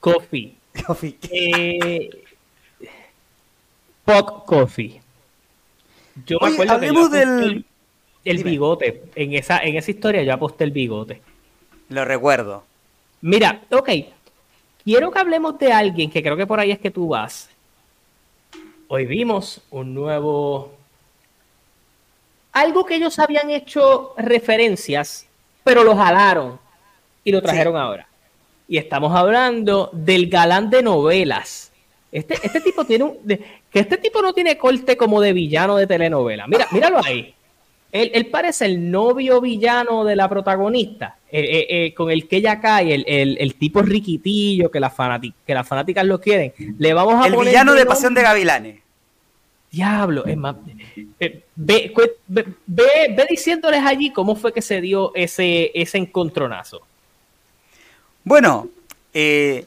[0.00, 0.56] Coffee.
[0.84, 1.16] Coffee.
[1.30, 2.10] Eh,
[4.08, 5.02] Pop Coffee.
[6.24, 7.66] Yo Oye, me acuerdo hablemos que yo del el,
[8.24, 9.02] el bigote.
[9.14, 11.20] En esa, en esa historia yo aposté el bigote.
[11.90, 12.64] Lo recuerdo.
[13.20, 13.90] Mira, ok.
[14.82, 17.50] Quiero que hablemos de alguien que creo que por ahí es que tú vas.
[18.88, 20.72] Hoy vimos un nuevo.
[22.52, 25.26] Algo que ellos habían hecho referencias,
[25.62, 26.58] pero lo jalaron
[27.24, 27.78] y lo trajeron sí.
[27.78, 28.08] ahora.
[28.68, 31.72] Y estamos hablando del galán de novelas.
[32.10, 33.18] Este, este tipo tiene un.
[33.22, 33.40] De,
[33.70, 36.46] que este tipo no tiene corte como de villano de telenovela.
[36.46, 37.34] Mira, míralo ahí.
[37.90, 42.36] Él, él, parece el novio villano de la protagonista, eh, eh, eh, con el que
[42.36, 44.92] ella cae, el, el, el tipo riquitillo que, la
[45.46, 46.52] que las fanáticas lo quieren.
[46.78, 48.80] Le vamos a el poner villano de Pasión de Gavilanes.
[49.70, 50.56] Diablo, es más.
[51.20, 51.92] Ve, ve,
[52.26, 56.82] ve, ve, diciéndoles allí cómo fue que se dio ese, ese encontronazo.
[58.24, 58.68] Bueno,
[59.12, 59.66] eh,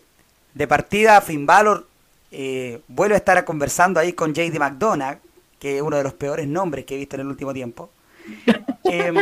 [0.53, 1.87] de partida, Finn Balor
[2.32, 5.19] eh, vuelve a estar conversando ahí con JD McDonagh,
[5.59, 7.89] que es uno de los peores nombres que he visto en el último tiempo.
[8.84, 9.13] Eh,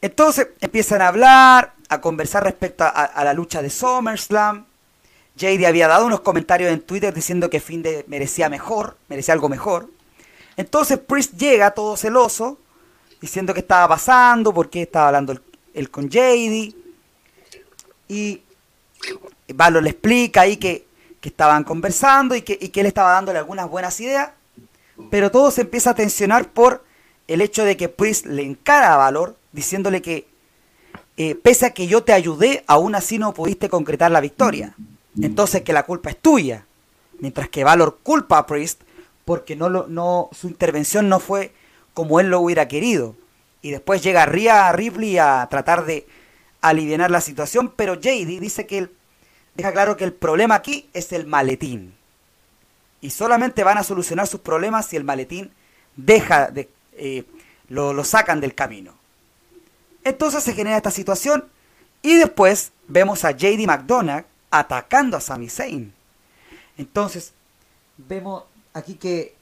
[0.00, 4.64] entonces empiezan a hablar, a conversar respecto a, a, la lucha de SummerSlam.
[5.36, 9.50] JD había dado unos comentarios en Twitter diciendo que Finn de merecía mejor, merecía algo
[9.50, 9.90] mejor.
[10.56, 12.58] Entonces Priest llega todo celoso,
[13.20, 15.38] diciendo que estaba pasando, por qué estaba hablando
[15.74, 16.74] él con JD.
[18.08, 18.42] Y
[19.54, 20.86] Valor le explica ahí que,
[21.20, 24.30] que estaban conversando y que, que él estaba dándole algunas buenas ideas.
[25.10, 26.84] Pero todo se empieza a tensionar por
[27.28, 30.26] el hecho de que Priest le encara a Valor diciéndole que
[31.16, 34.74] eh, pese a que yo te ayudé, aún así no pudiste concretar la victoria.
[35.20, 36.66] Entonces que la culpa es tuya.
[37.18, 38.82] Mientras que Valor culpa a Priest
[39.24, 41.52] porque no, su intervención no fue
[41.94, 43.16] como él lo hubiera querido.
[43.62, 46.06] Y después llega Rhea Ripley a tratar de
[46.60, 48.90] aliviar la situación, pero JD dice que él
[49.56, 51.94] deja claro que el problema aquí es el maletín.
[53.00, 55.52] Y solamente van a solucionar sus problemas si el maletín
[55.96, 57.24] deja de, eh,
[57.68, 58.94] lo, lo sacan del camino.
[60.04, 61.44] Entonces se genera esta situación
[62.02, 65.92] y después vemos a JD McDonagh atacando a Sami Zayn.
[66.78, 67.32] Entonces
[67.96, 69.34] vemos aquí que,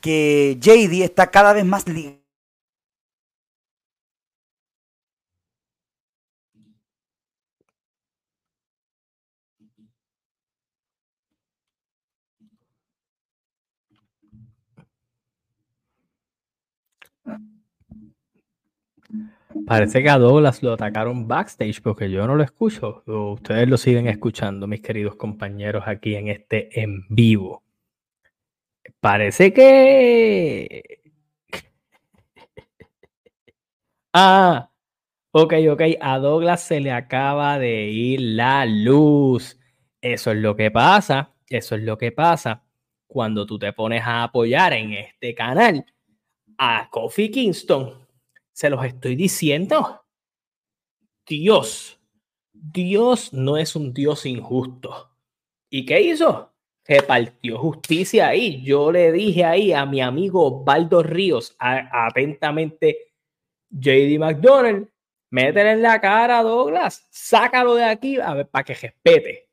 [0.00, 2.21] que JD está cada vez más ligado.
[19.66, 23.02] Parece que a Douglas lo atacaron backstage porque yo no lo escucho.
[23.06, 27.62] Ustedes lo siguen escuchando, mis queridos compañeros, aquí en este en vivo.
[29.00, 31.00] Parece que.
[34.12, 34.70] ah,
[35.32, 35.82] ok, ok.
[36.00, 39.58] A Douglas se le acaba de ir la luz.
[40.00, 41.34] Eso es lo que pasa.
[41.48, 42.64] Eso es lo que pasa
[43.06, 45.84] cuando tú te pones a apoyar en este canal
[46.58, 48.01] a Kofi Kingston.
[48.52, 50.04] Se los estoy diciendo.
[51.26, 52.00] Dios,
[52.52, 55.10] Dios no es un Dios injusto.
[55.70, 56.52] ¿Y qué hizo?
[56.84, 58.62] Repartió justicia ahí.
[58.62, 63.14] Yo le dije ahí a mi amigo Baldo Ríos, atentamente,
[63.70, 64.88] JD McDonald,
[65.30, 69.48] métele en la cara a Douglas, sácalo de aquí a para que respete.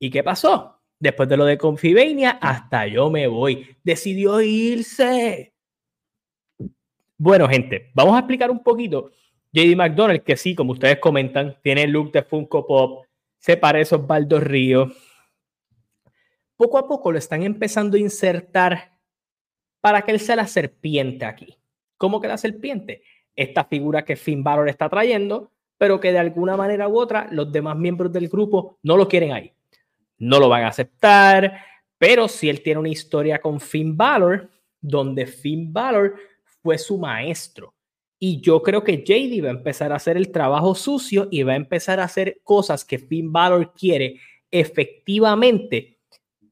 [0.00, 0.82] ¿Y qué pasó?
[0.98, 3.76] Después de lo de Confibenia, hasta yo me voy.
[3.84, 5.51] Decidió irse.
[7.24, 9.12] Bueno, gente, vamos a explicar un poquito.
[9.52, 13.04] JD McDonald, que sí, como ustedes comentan, tiene el look de Funko Pop,
[13.38, 14.90] se parece a Osvaldo Río.
[16.56, 18.98] Poco a poco lo están empezando a insertar
[19.80, 21.56] para que él sea la serpiente aquí.
[21.96, 23.04] ¿Cómo que la serpiente?
[23.36, 27.52] Esta figura que Finn Balor está trayendo, pero que de alguna manera u otra los
[27.52, 29.52] demás miembros del grupo no lo quieren ahí.
[30.18, 31.66] No lo van a aceptar,
[31.98, 34.50] pero si él tiene una historia con Finn Balor,
[34.80, 36.16] donde Finn Balor
[36.62, 37.74] fue su maestro.
[38.18, 41.54] Y yo creo que JD va a empezar a hacer el trabajo sucio y va
[41.54, 44.20] a empezar a hacer cosas que Finn Balor quiere
[44.52, 45.98] efectivamente,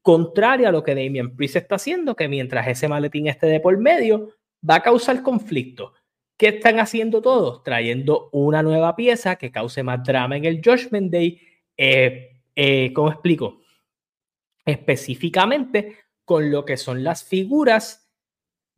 [0.03, 3.79] contrario a lo que Damian Priest está haciendo, que mientras ese maletín esté de por
[3.79, 4.31] medio,
[4.69, 5.93] va a causar conflicto.
[6.37, 7.63] ¿Qué están haciendo todos?
[7.63, 11.39] Trayendo una nueva pieza que cause más drama en el Judgment Day.
[11.77, 13.61] Eh, eh, ¿Cómo explico?
[14.65, 18.00] Específicamente con lo que son las figuras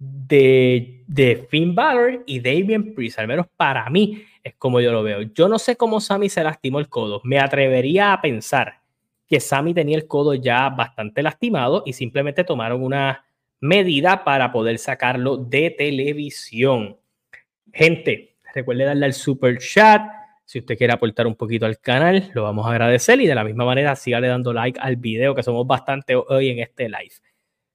[0.03, 5.03] de, de Finn Balor y Damian Priest, al menos para mí es como yo lo
[5.03, 5.23] veo.
[5.23, 7.21] Yo no sé cómo Sammy se lastimó el codo.
[7.25, 8.81] Me atrevería a pensar
[9.29, 13.25] que Sammy tenía el codo ya bastante lastimado y simplemente tomaron una
[13.61, 16.97] medida para poder sacarlo de televisión.
[17.73, 20.03] Gente, recuerde darle al super chat.
[20.45, 23.45] Si usted quiere aportar un poquito al canal, lo vamos a agradecer y de la
[23.45, 27.15] misma manera sígale dando like al video, que somos bastante hoy en este live.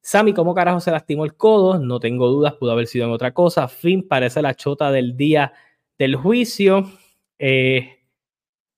[0.07, 1.79] Sammy, ¿cómo carajo se lastimó el codo?
[1.79, 3.67] No tengo dudas, pudo haber sido en otra cosa.
[3.67, 5.51] Finn parece la chota del día
[5.97, 6.89] del juicio.
[7.37, 8.05] Eh,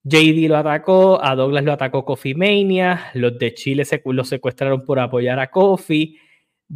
[0.01, 4.99] JD lo atacó, a Douglas lo atacó Coffee Mania, los de Chile lo secuestraron por
[4.99, 6.17] apoyar a Coffee.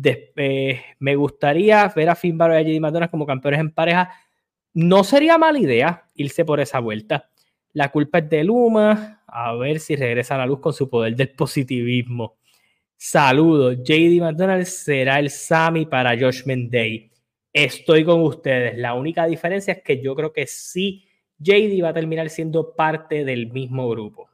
[0.04, 4.12] Eh, me gustaría ver a Finn Balor y a JD McDonald como campeones en pareja.
[4.76, 7.28] No sería mala idea irse por esa vuelta.
[7.72, 11.16] La culpa es de Luma, a ver si regresa a la luz con su poder
[11.16, 12.36] del positivismo.
[13.06, 13.80] Saludos.
[13.84, 17.12] JD McDonald será el Sami para Josh Day.
[17.52, 18.78] Estoy con ustedes.
[18.78, 21.06] La única diferencia es que yo creo que sí,
[21.38, 24.30] JD va a terminar siendo parte del mismo grupo.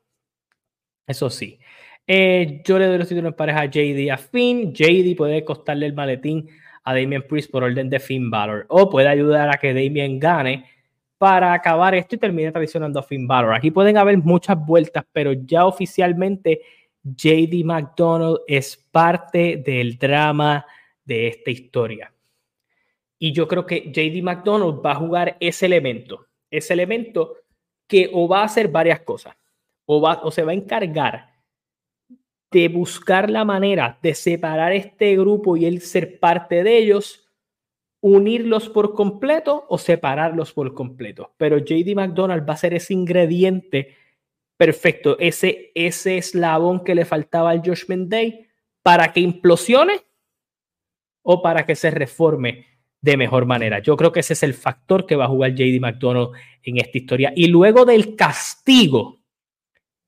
[1.08, 1.60] Eso sí.
[2.06, 4.72] Eh, yo le doy los títulos en pareja a JD a Finn.
[4.72, 6.48] JD puede costarle el maletín
[6.84, 8.68] a Damien Priest por orden de Finn Balor.
[8.70, 10.66] O puede ayudar a que Damien gane
[11.18, 13.56] para acabar esto y termine traicionando a Finn Balor.
[13.56, 16.62] Aquí pueden haber muchas vueltas, pero ya oficialmente
[17.04, 20.66] JD McDonald es parte del drama
[21.06, 22.14] de esta historia.
[23.18, 27.36] Y yo creo que JD McDonald va a jugar ese elemento, ese elemento
[27.88, 29.36] que o va a hacer varias cosas,
[29.86, 31.30] o, va, o se va a encargar
[32.52, 37.28] de buscar la manera de separar este grupo y él ser parte de ellos,
[38.02, 41.34] unirlos por completo o separarlos por completo.
[41.38, 43.96] Pero JD McDonald va a ser ese ingrediente
[44.60, 48.46] perfecto, ese, ese eslabón que le faltaba al Josh Day
[48.84, 50.02] para que implosione
[51.24, 52.66] o para que se reforme
[53.00, 53.80] de mejor manera.
[53.80, 56.32] Yo creo que ese es el factor que va a jugar JD McDonald
[56.62, 57.32] en esta historia.
[57.38, 59.22] Y luego del castigo,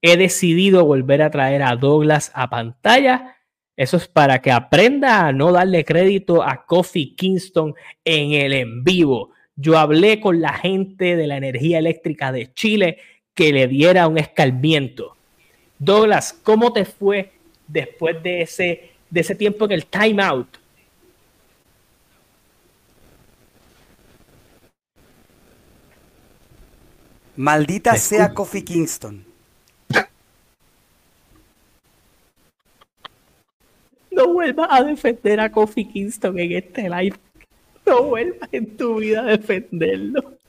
[0.01, 3.37] he decidido volver a traer a Douglas a pantalla.
[3.77, 7.73] Eso es para que aprenda a no darle crédito a Kofi Kingston
[8.03, 9.31] en el en vivo.
[9.55, 12.97] Yo hablé con la gente de la energía eléctrica de Chile
[13.33, 15.15] que le diera un escalmiento.
[15.79, 17.31] Douglas, ¿cómo te fue
[17.67, 20.47] después de ese, de ese tiempo en el timeout?
[27.35, 29.25] Maldita sea Kofi Kingston.
[34.11, 37.17] No vuelvas a defender a Kofi Kingston en este live.
[37.85, 40.40] No vuelvas en tu vida a defenderlo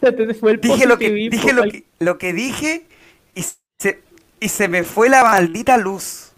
[0.60, 1.52] dije lo que dije
[1.98, 2.86] lo que, dije
[3.34, 3.42] y
[3.78, 4.02] se,
[4.40, 6.32] y se me fue la maldita luz.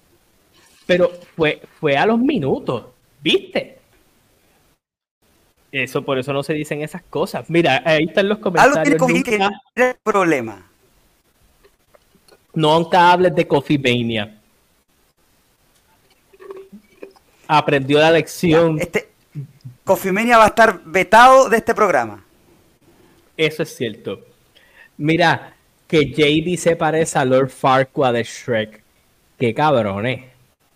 [0.87, 2.87] Pero fue, fue a los minutos,
[3.21, 3.79] ¿viste?
[5.71, 7.51] Eso, por eso no se dicen esas cosas.
[7.51, 8.77] Mira, ahí están los comentarios.
[8.77, 9.39] Algo que
[9.75, 10.67] el problema.
[12.55, 14.41] Nunca hables de Coffee Mania.
[17.47, 18.79] Aprendió la lección.
[18.81, 19.11] Este,
[19.85, 22.25] Coffee Mania va a estar vetado de este programa.
[23.39, 24.21] Eso es cierto.
[24.97, 25.55] Mira,
[25.87, 28.83] que JD se parece a Lord Farquaad de Shrek.
[29.39, 30.25] Qué cabrones.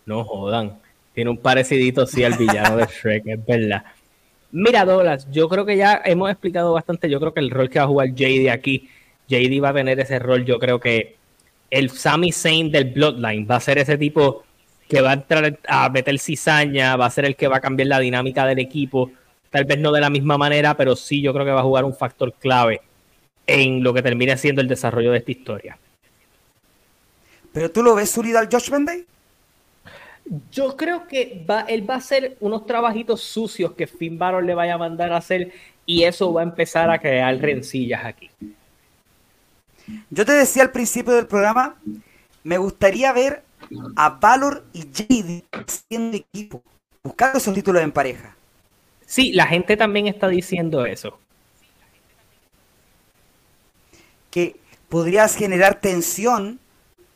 [0.05, 0.79] No jodan.
[1.13, 3.83] Tiene un parecidito, sí, al villano de Shrek, es verdad.
[4.51, 7.09] Mira, Douglas, yo creo que ya hemos explicado bastante.
[7.09, 8.89] Yo creo que el rol que va a jugar JD aquí,
[9.27, 10.45] JD va a tener ese rol.
[10.45, 11.17] Yo creo que
[11.69, 14.43] el Sami Zayn del Bloodline va a ser ese tipo
[14.87, 17.87] que va a entrar a meter cizaña, va a ser el que va a cambiar
[17.87, 19.11] la dinámica del equipo.
[19.53, 21.85] Tal vez no de la misma manera, pero sí yo creo que va a jugar
[21.85, 22.81] un factor clave
[23.45, 25.77] en lo que termine siendo el desarrollo de esta historia.
[27.51, 29.05] ¿Pero tú lo ves unido al Josh Day?
[30.51, 34.55] Yo creo que va, él va a hacer unos trabajitos sucios que Finn Balor le
[34.55, 35.51] vaya a mandar a hacer
[35.85, 38.31] y eso va a empezar a crear rencillas aquí.
[40.09, 41.75] Yo te decía al principio del programa,
[42.43, 43.43] me gustaría ver
[43.95, 46.63] a Valor y JD siendo equipo,
[47.03, 48.35] buscando esos títulos en pareja.
[49.05, 51.19] Sí, la gente también está diciendo eso.
[54.31, 54.55] Que
[54.89, 56.59] podrías generar tensión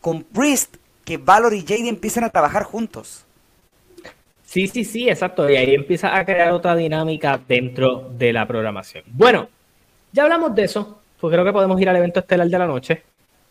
[0.02, 3.26] con Priest que Valor y Jade empiecen a trabajar juntos.
[4.44, 5.50] Sí, sí, sí, exacto.
[5.50, 9.04] Y ahí empieza a crear otra dinámica dentro de la programación.
[9.08, 9.50] Bueno,
[10.12, 13.04] ya hablamos de eso, pues creo que podemos ir al evento estelar de la noche.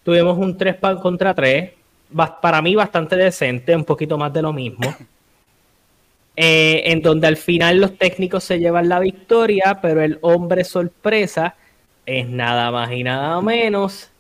[0.03, 1.73] Tuvimos un 3 contra 3,
[2.41, 4.95] para mí bastante decente, un poquito más de lo mismo.
[6.39, 11.57] Eh, en donde al final los técnicos se llevan la victoria, pero el hombre sorpresa
[12.05, 14.11] es nada más y nada menos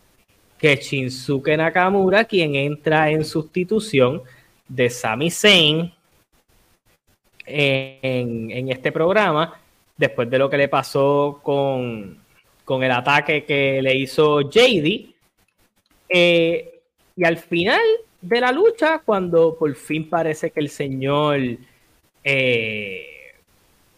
[0.58, 4.22] que Shinsuke Nakamura, quien entra en sustitución
[4.66, 5.92] de Sami Zayn
[7.44, 9.60] en, este programa,
[9.96, 12.18] después de lo que le pasó con,
[12.82, 15.14] el ataque que le hizo JD.
[16.08, 16.80] Eh,
[17.14, 17.82] y al final
[18.22, 21.38] de la lucha, cuando por fin parece que el señor
[22.28, 23.06] eh,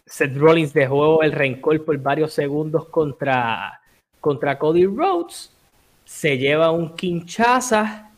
[0.04, 3.80] Seth Rollins dejó el rencor por varios segundos contra,
[4.20, 5.50] contra Cody Rhodes,
[6.04, 8.10] se lleva un Kinshasa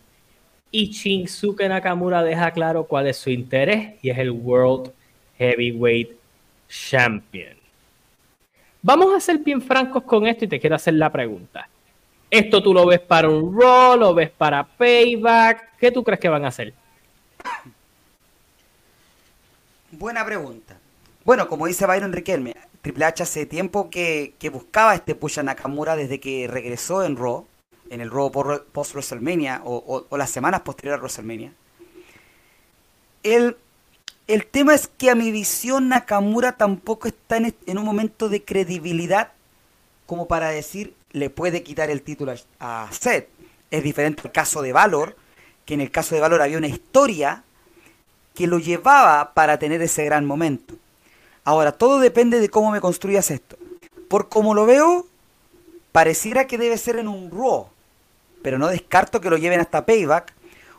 [0.72, 4.90] y Shinsuke Nakamura deja claro cuál es su interés y es el World
[5.38, 6.10] Heavyweight
[6.68, 7.56] Champion.
[8.82, 11.68] Vamos a ser bien francos con esto y te quiero hacer la pregunta.
[12.28, 13.96] ¿Esto tú lo ves para un Raw?
[13.96, 15.76] ¿Lo ves para Payback?
[15.78, 16.74] ¿Qué tú crees que van a hacer?
[19.92, 20.78] Buena pregunta.
[21.24, 25.96] Bueno, como dice Byron Riquelme, Triple H hace tiempo que, buscaba este push a Nakamura
[25.96, 27.46] desde que regresó en Raw
[27.90, 28.30] en el Raw
[28.72, 31.52] post WrestleMania o, las semanas posteriores a WrestleMania.
[33.24, 33.56] El,
[34.28, 39.32] el tema es que a mi visión Nakamura tampoco está en, un momento de credibilidad
[40.06, 43.28] como para decir le puede quitar el título a, Seth.
[43.72, 45.16] Es diferente el caso de Valor,
[45.64, 47.42] que en el caso de Valor había una historia
[48.40, 50.74] que lo llevaba para tener ese gran momento.
[51.44, 53.58] Ahora, todo depende de cómo me construyas esto.
[54.08, 55.06] Por como lo veo,
[55.92, 57.66] pareciera que debe ser en un Raw
[58.42, 60.32] pero no descarto que lo lleven hasta Payback,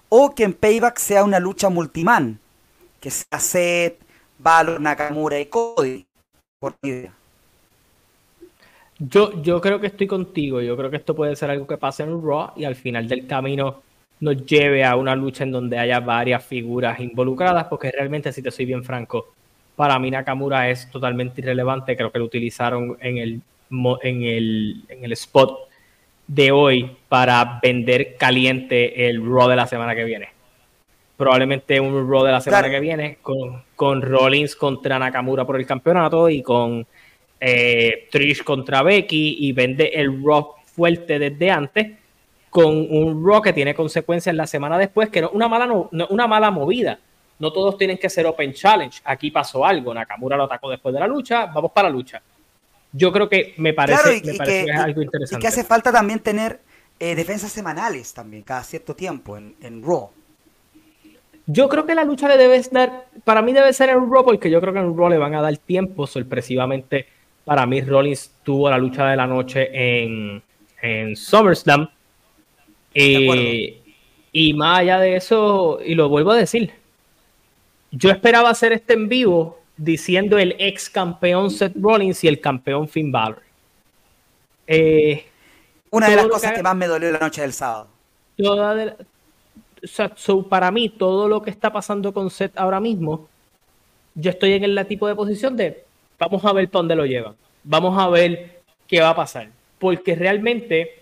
[0.10, 2.40] o que en Payback sea una lucha multiman,
[3.00, 4.00] que sea Seth,
[4.40, 6.04] Valor, Nakamura y Cody,
[6.60, 7.14] por idea.
[8.98, 12.02] Yo, yo creo que estoy contigo, yo creo que esto puede ser algo que pase
[12.02, 13.84] en Raw y al final del camino
[14.22, 18.52] nos lleve a una lucha en donde haya varias figuras involucradas, porque realmente, si te
[18.52, 19.34] soy bien franco,
[19.76, 23.42] para mí Nakamura es totalmente irrelevante, creo que lo utilizaron en el,
[24.04, 25.68] en el, en el spot
[26.28, 30.30] de hoy para vender caliente el Raw de la semana que viene.
[31.18, 35.66] Probablemente un Raw de la semana que viene con, con Rollins contra Nakamura por el
[35.66, 36.86] campeonato y con
[37.40, 42.01] eh, Trish contra Becky y vende el Raw fuerte desde antes
[42.52, 46.28] con un Raw que tiene consecuencias la semana después, que no una mala, no, una
[46.28, 47.00] mala movida.
[47.40, 49.02] No todos tienen que ser Open Challenge.
[49.04, 49.96] Aquí pasó algo.
[49.96, 51.48] Nakamura lo atacó después de la lucha.
[51.48, 52.22] Vamos para la lucha
[52.94, 55.40] yo creo que me parece, que, algo interesante.
[55.40, 56.60] Y que hace falta también tener
[57.00, 60.10] eh, defensas semanales también, cada cierto tiempo en, en, Raw.
[61.46, 64.50] Yo creo que la lucha le debe dar, para mí debe ser en Raw, porque
[64.50, 67.08] yo creo que en Raw le van a dar tiempo, sorpresivamente.
[67.46, 70.44] Para mí, Rollins tuvo la lucha de la noche en,
[70.82, 71.90] en SummerSlam.
[72.94, 73.82] Eh,
[74.32, 76.74] y más allá de eso, y lo vuelvo a decir,
[77.92, 82.88] yo esperaba hacer este en vivo diciendo el ex campeón Seth Rollins y el campeón
[82.88, 83.42] Finn Balor.
[84.68, 85.26] Eh,
[85.90, 87.88] Una de las cosas que, más me dolió la noche del sábado.
[90.50, 93.28] para mí, todo lo que está pasando con Seth ahora mismo,
[94.16, 95.84] yo estoy en el tipo de posición de
[96.18, 97.36] vamos a ver para dónde lo llevan.
[97.64, 99.50] Vamos a ver qué va a pasar.
[99.80, 101.01] Porque realmente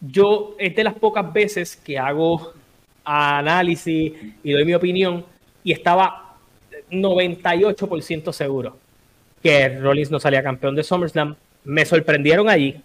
[0.00, 2.52] yo es de las pocas veces que hago
[3.04, 5.24] análisis y doy mi opinión
[5.62, 6.36] y estaba
[6.90, 8.76] 98% seguro
[9.42, 11.36] que Rollins no salía campeón de SummerSlam.
[11.64, 12.82] Me sorprendieron allí.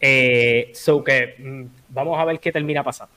[0.00, 3.12] Eh, so que mm, vamos a ver qué termina pasando.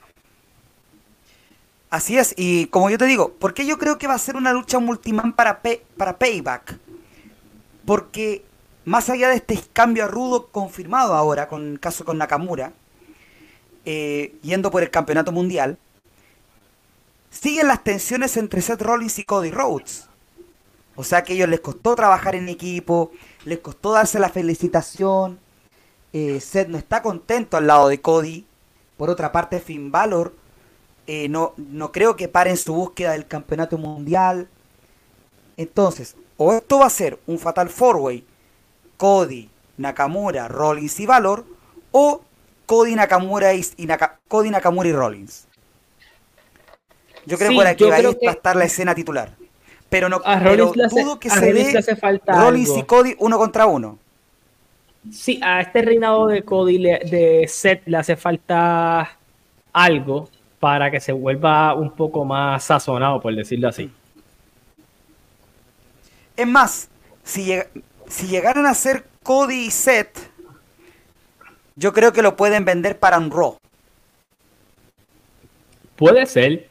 [1.90, 4.36] Así es, y como yo te digo, ¿por qué yo creo que va a ser
[4.36, 5.62] una lucha multiman para,
[5.96, 6.78] para Payback?
[7.86, 8.42] Porque
[8.84, 12.72] más allá de este cambio a rudo confirmado ahora, con el caso con Nakamura,
[13.90, 15.78] eh, yendo por el campeonato mundial,
[17.30, 20.08] siguen las tensiones entre Seth Rollins y Cody Rhodes.
[20.94, 23.12] O sea que a ellos les costó trabajar en equipo,
[23.46, 25.38] les costó darse la felicitación.
[26.12, 28.44] Eh, Seth no está contento al lado de Cody.
[28.98, 30.34] Por otra parte, Finn Balor
[31.06, 34.48] eh, no, no creo que paren su búsqueda del campeonato mundial.
[35.56, 38.26] Entonces, o esto va a ser un Fatal Four Way,
[38.98, 41.46] Cody, Nakamura, Rollins y Valor,
[41.90, 42.20] o
[42.68, 43.64] Cody Nakamura y,
[44.28, 45.48] Cody Nakamura y Rollins.
[47.24, 49.30] Yo creo que por aquí va, a estar la escena titular.
[49.88, 51.82] Pero no pero dudo que se dé
[52.26, 53.98] Rollins y Cody uno contra uno.
[55.10, 59.16] Sí, a este reinado de Cody de Seth le hace falta
[59.72, 60.28] algo
[60.60, 63.90] para que se vuelva un poco más sazonado, por decirlo así.
[66.36, 66.90] Es más,
[67.24, 67.54] si,
[68.08, 70.27] si llegaran a ser Cody y Seth,
[71.78, 73.56] yo creo que lo pueden vender para un Raw.
[75.96, 76.68] Puede ser.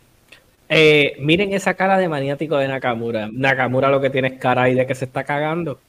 [0.70, 3.30] Eh, miren esa cara de maniático de Nakamura.
[3.32, 5.80] Nakamura lo que tiene es cara ahí de que se está cagando.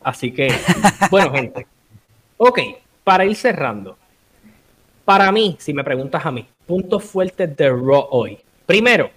[0.00, 0.48] Así que,
[1.10, 1.66] bueno, gente.
[2.36, 2.60] Ok,
[3.04, 3.98] para ir cerrando.
[5.04, 8.38] Para mí, si me preguntas a mí, puntos fuertes de Raw hoy.
[8.64, 9.10] Primero,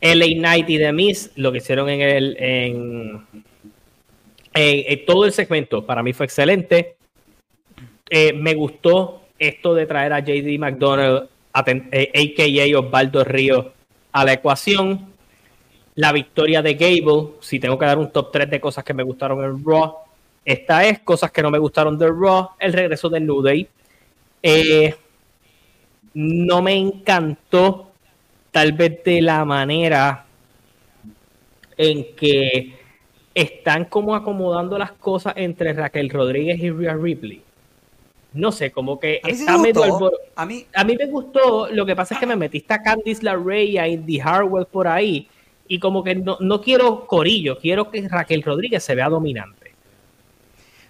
[0.00, 3.26] LA Knight y The Miz, lo que hicieron en el en,
[5.06, 6.96] todo el segmento, para mí fue excelente.
[8.10, 11.86] Eh, me gustó esto de traer a JD McDonald, a.k.a.
[11.92, 13.66] Eh, Osvaldo Ríos,
[14.12, 15.12] a la ecuación.
[15.94, 19.02] La victoria de Gable, si tengo que dar un top 3 de cosas que me
[19.02, 19.96] gustaron en Raw,
[20.44, 23.68] esta es cosas que no me gustaron de Raw, el regreso de New Day,
[24.40, 24.94] eh,
[26.14, 27.90] no me encantó
[28.52, 30.24] tal vez de la manera
[31.76, 32.77] en que
[33.34, 37.42] están como acomodando las cosas entre Raquel Rodríguez y Rhea Ripley.
[38.32, 40.66] No sé, como que está medio a mí...
[40.74, 43.78] a mí me gustó, lo que pasa es que me metiste a Candice LeRae y
[43.78, 45.28] a Indy Harwell por ahí
[45.66, 49.72] y como que no, no quiero corillo, quiero que Raquel Rodríguez se vea dominante.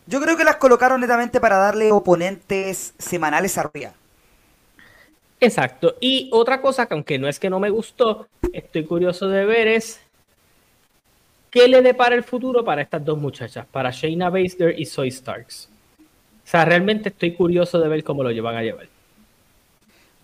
[0.07, 3.93] Yo creo que las colocaron netamente para darle oponentes semanales a Rhea.
[5.41, 5.97] Exacto.
[6.01, 9.69] Y otra cosa que aunque no es que no me gustó, estoy curioso de ver
[9.69, 10.01] es
[11.51, 15.69] qué le depara el futuro para estas dos muchachas, para Shayna Baszler y Soy Starks.
[15.99, 18.89] O sea, realmente estoy curioso de ver cómo lo llevan a llevar.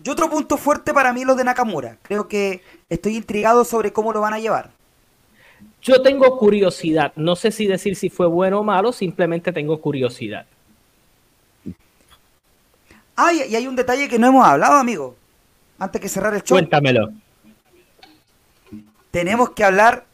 [0.03, 1.97] Y otro punto fuerte para mí lo de Nakamura.
[2.01, 4.71] Creo que estoy intrigado sobre cómo lo van a llevar.
[5.81, 10.45] Yo tengo curiosidad, no sé si decir si fue bueno o malo, simplemente tengo curiosidad.
[13.15, 15.15] Ah, y hay un detalle que no hemos hablado, amigo.
[15.79, 16.57] Antes que cerrar el show.
[16.57, 17.11] Cuéntamelo.
[19.11, 20.05] Tenemos que hablar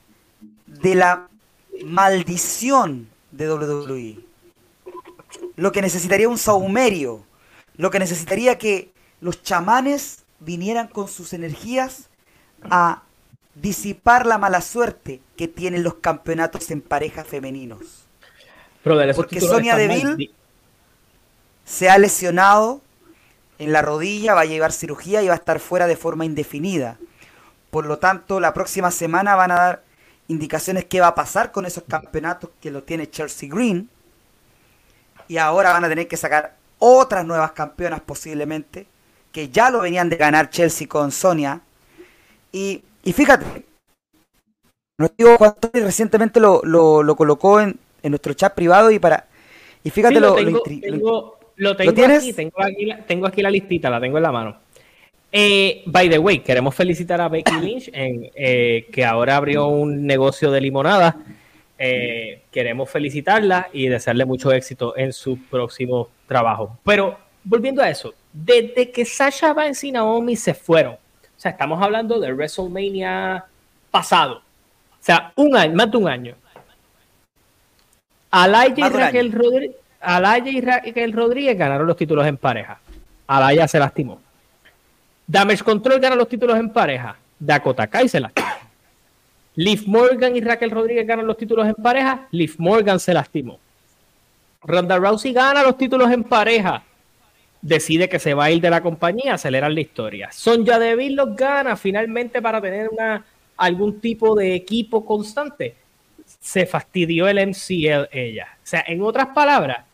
[0.80, 1.28] de la
[1.84, 4.20] maldición de WWE.
[5.56, 7.24] Lo que necesitaría un saumerio.
[7.76, 12.10] Lo que necesitaría que los chamanes vinieran con sus energías
[12.64, 13.04] a
[13.56, 18.06] disipar la mala suerte que tienen los campeonatos en parejas femeninos.
[18.84, 20.32] Porque Sonia Deville
[21.66, 22.82] se ha lesionado
[23.60, 26.98] en la rodilla, va a llevar cirugía y va a estar fuera de forma indefinida.
[27.70, 29.84] Por lo tanto, la próxima semana van a dar
[30.32, 33.90] indicaciones qué va a pasar con esos campeonatos que lo tiene Chelsea Green.
[35.28, 38.88] Y ahora van a tener que sacar otras nuevas campeonas posiblemente,
[39.32, 41.62] que ya lo venían de ganar Chelsea con Sonia.
[42.52, 43.46] Y y fíjate,
[44.98, 49.28] nuestro amigo Juan recientemente lo, lo, colocó en, en, nuestro chat privado y para.
[49.84, 50.62] Y fíjate lo, tengo,
[51.56, 52.34] lo, tengo, aquí,
[53.08, 54.58] tengo aquí, la listita, la tengo en la mano.
[55.32, 60.06] Eh, by the way, queremos felicitar a Becky Lynch, en, eh, que ahora abrió un
[60.06, 61.18] negocio de limonada.
[61.78, 66.78] Eh, queremos felicitarla y desearle mucho éxito en su próximo trabajo.
[66.84, 71.82] Pero volviendo a eso, desde que Sasha Banks y Naomi se fueron, o sea, estamos
[71.82, 73.46] hablando de WrestleMania
[73.90, 74.36] pasado.
[74.36, 76.36] O sea, un año, más de un año.
[78.30, 82.80] Alaya y, Raquel Rodríguez, Alaya y Raquel Rodríguez ganaron los títulos en pareja.
[83.26, 84.22] Alaya se lastimó.
[85.32, 87.16] Damage Control ganó los títulos en pareja.
[87.40, 88.48] Dakota Kai se lastimó.
[89.56, 92.28] Liv Morgan y Raquel Rodríguez ganan los títulos en pareja.
[92.32, 93.58] Liv Morgan se lastimó.
[94.62, 96.84] Ronda Rousey gana los títulos en pareja
[97.62, 100.32] decide que se va a ir de la compañía, acelerar la historia.
[100.32, 103.24] Sonja Deville los gana finalmente para tener una,
[103.56, 105.76] algún tipo de equipo constante.
[106.26, 108.48] Se fastidió el MCL ella.
[108.58, 109.86] O sea, en otras palabras,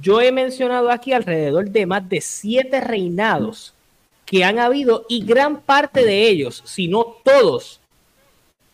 [0.00, 3.74] yo he mencionado aquí alrededor de más de siete reinados
[4.28, 7.80] que han habido y gran parte de ellos, si no todos,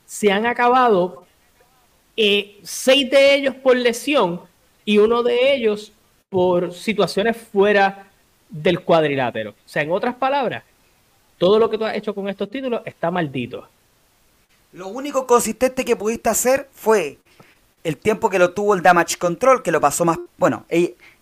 [0.05, 1.25] se han acabado,
[2.17, 4.41] eh, seis de ellos por lesión
[4.85, 5.93] y uno de ellos
[6.29, 8.09] por situaciones fuera
[8.49, 9.51] del cuadrilátero.
[9.51, 10.65] O sea, en otras palabras,
[11.39, 13.69] todo lo que tú has hecho con estos títulos está maldito.
[14.73, 17.19] Lo único consistente que pudiste hacer fue
[17.85, 20.19] el tiempo que lo tuvo el Damage Control, que lo pasó más.
[20.37, 20.67] Bueno,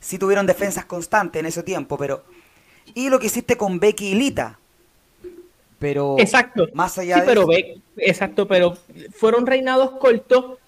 [0.01, 2.25] sí tuvieron defensas constantes en ese tiempo, pero.
[2.95, 4.59] Y lo que hiciste con Becky y Lita.
[5.79, 6.17] Pero.
[6.19, 6.69] Exacto.
[6.75, 7.27] Más allá de.
[7.27, 7.47] Pero
[7.97, 8.77] exacto, pero
[9.15, 10.59] fueron reinados cortos.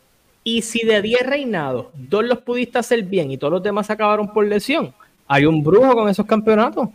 [0.43, 4.31] Y si de 10 reinados, dos los pudiste hacer bien y todos los demás acabaron
[4.31, 4.95] por lesión,
[5.27, 6.91] hay un brujo con esos campeonatos.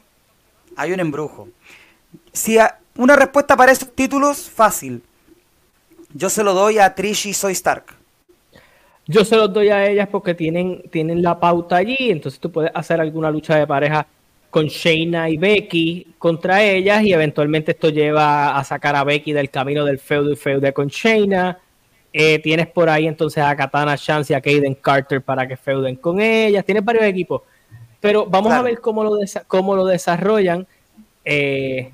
[0.76, 1.48] Hay un embrujo.
[2.32, 2.58] Si
[2.96, 5.02] una respuesta para esos títulos, fácil.
[6.14, 7.86] Yo se lo doy a Trish y Soy Stark.
[9.08, 12.72] Yo se los doy a ellas porque tienen, tienen la pauta allí, entonces tú puedes
[12.76, 14.06] hacer alguna lucha de pareja
[14.50, 19.50] con Shayna y Becky contra ellas y eventualmente esto lleva a sacar a Becky del
[19.50, 21.60] camino del feudo y feudo con Shayna.
[22.12, 25.96] Eh, tienes por ahí entonces a Katana Chance y a Kaden Carter para que feuden
[25.96, 26.66] con ellas.
[26.66, 27.44] Tienes varios equipos.
[28.00, 29.12] Pero vamos a ver cómo lo,
[29.48, 30.66] cómo lo desarrollan.
[31.24, 31.92] Eh,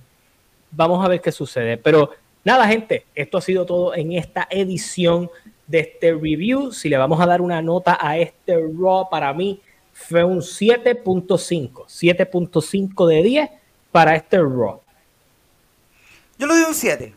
[0.72, 1.78] vamos a ver qué sucede.
[1.78, 2.12] Pero
[2.44, 5.30] nada, gente, esto ha sido todo en esta edición
[5.68, 6.72] de este review.
[6.72, 9.60] Si le vamos a dar una nota a este Raw, para mí
[9.96, 11.86] fue un 7.5.
[11.88, 13.50] 7.5 de 10
[13.92, 14.82] para este Raw.
[16.38, 17.14] Yo le doy un 7.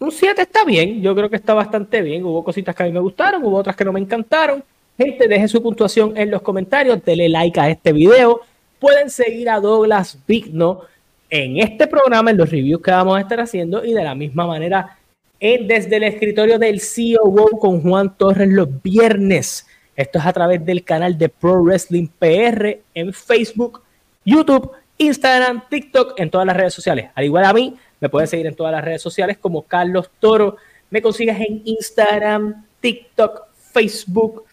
[0.00, 2.24] Un 7 está bien, yo creo que está bastante bien.
[2.24, 4.62] Hubo cositas que a mí me gustaron, hubo otras que no me encantaron.
[4.98, 8.40] Gente, dejen su puntuación en los comentarios, denle like a este video.
[8.80, 10.82] Pueden seguir a Douglas Vigno
[11.30, 14.46] en este programa, en los reviews que vamos a estar haciendo y de la misma
[14.46, 14.98] manera
[15.38, 19.66] en desde el escritorio del COO con Juan Torres los viernes.
[19.96, 23.82] Esto es a través del canal de Pro Wrestling PR en Facebook,
[24.26, 27.10] YouTube, Instagram, TikTok, en todas las redes sociales.
[27.14, 30.58] Al igual a mí, me puedes seguir en todas las redes sociales como Carlos Toro.
[30.90, 34.44] Me consigues en Instagram, TikTok, Facebook,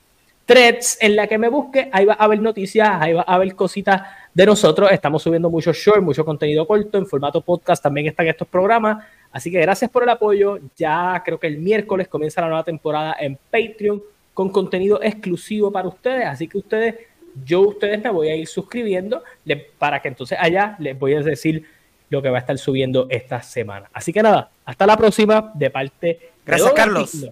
[0.46, 1.90] Threads, en la que me busque.
[1.92, 4.02] Ahí va a haber noticias, ahí va a haber cositas
[4.34, 4.92] de nosotros.
[4.94, 7.84] Estamos subiendo mucho short, mucho contenido corto en formato podcast.
[7.84, 9.04] También están estos programas.
[9.30, 10.58] Así que gracias por el apoyo.
[10.78, 14.02] Ya creo que el miércoles comienza la nueva temporada en Patreon
[14.34, 16.26] con contenido exclusivo para ustedes.
[16.26, 16.96] Así que ustedes,
[17.46, 19.24] yo ustedes me voy a ir suscribiendo
[19.78, 21.66] para que entonces allá les voy a decir
[22.10, 23.90] lo que va a estar subiendo esta semana.
[23.94, 27.26] Así que nada, hasta la próxima de parte Gracias, Carlos.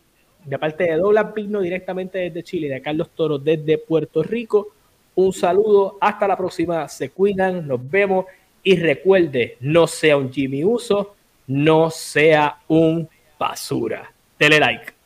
[0.45, 4.69] de parte de Pigno directamente desde Chile, de Carlos Toro desde Puerto Rico.
[5.15, 8.25] Un saludo, hasta la próxima, se cuidan, nos vemos
[8.63, 11.15] y recuerde, no sea un Jimmy Uso,
[11.47, 14.11] no sea un basura.
[14.39, 15.00] Dele like.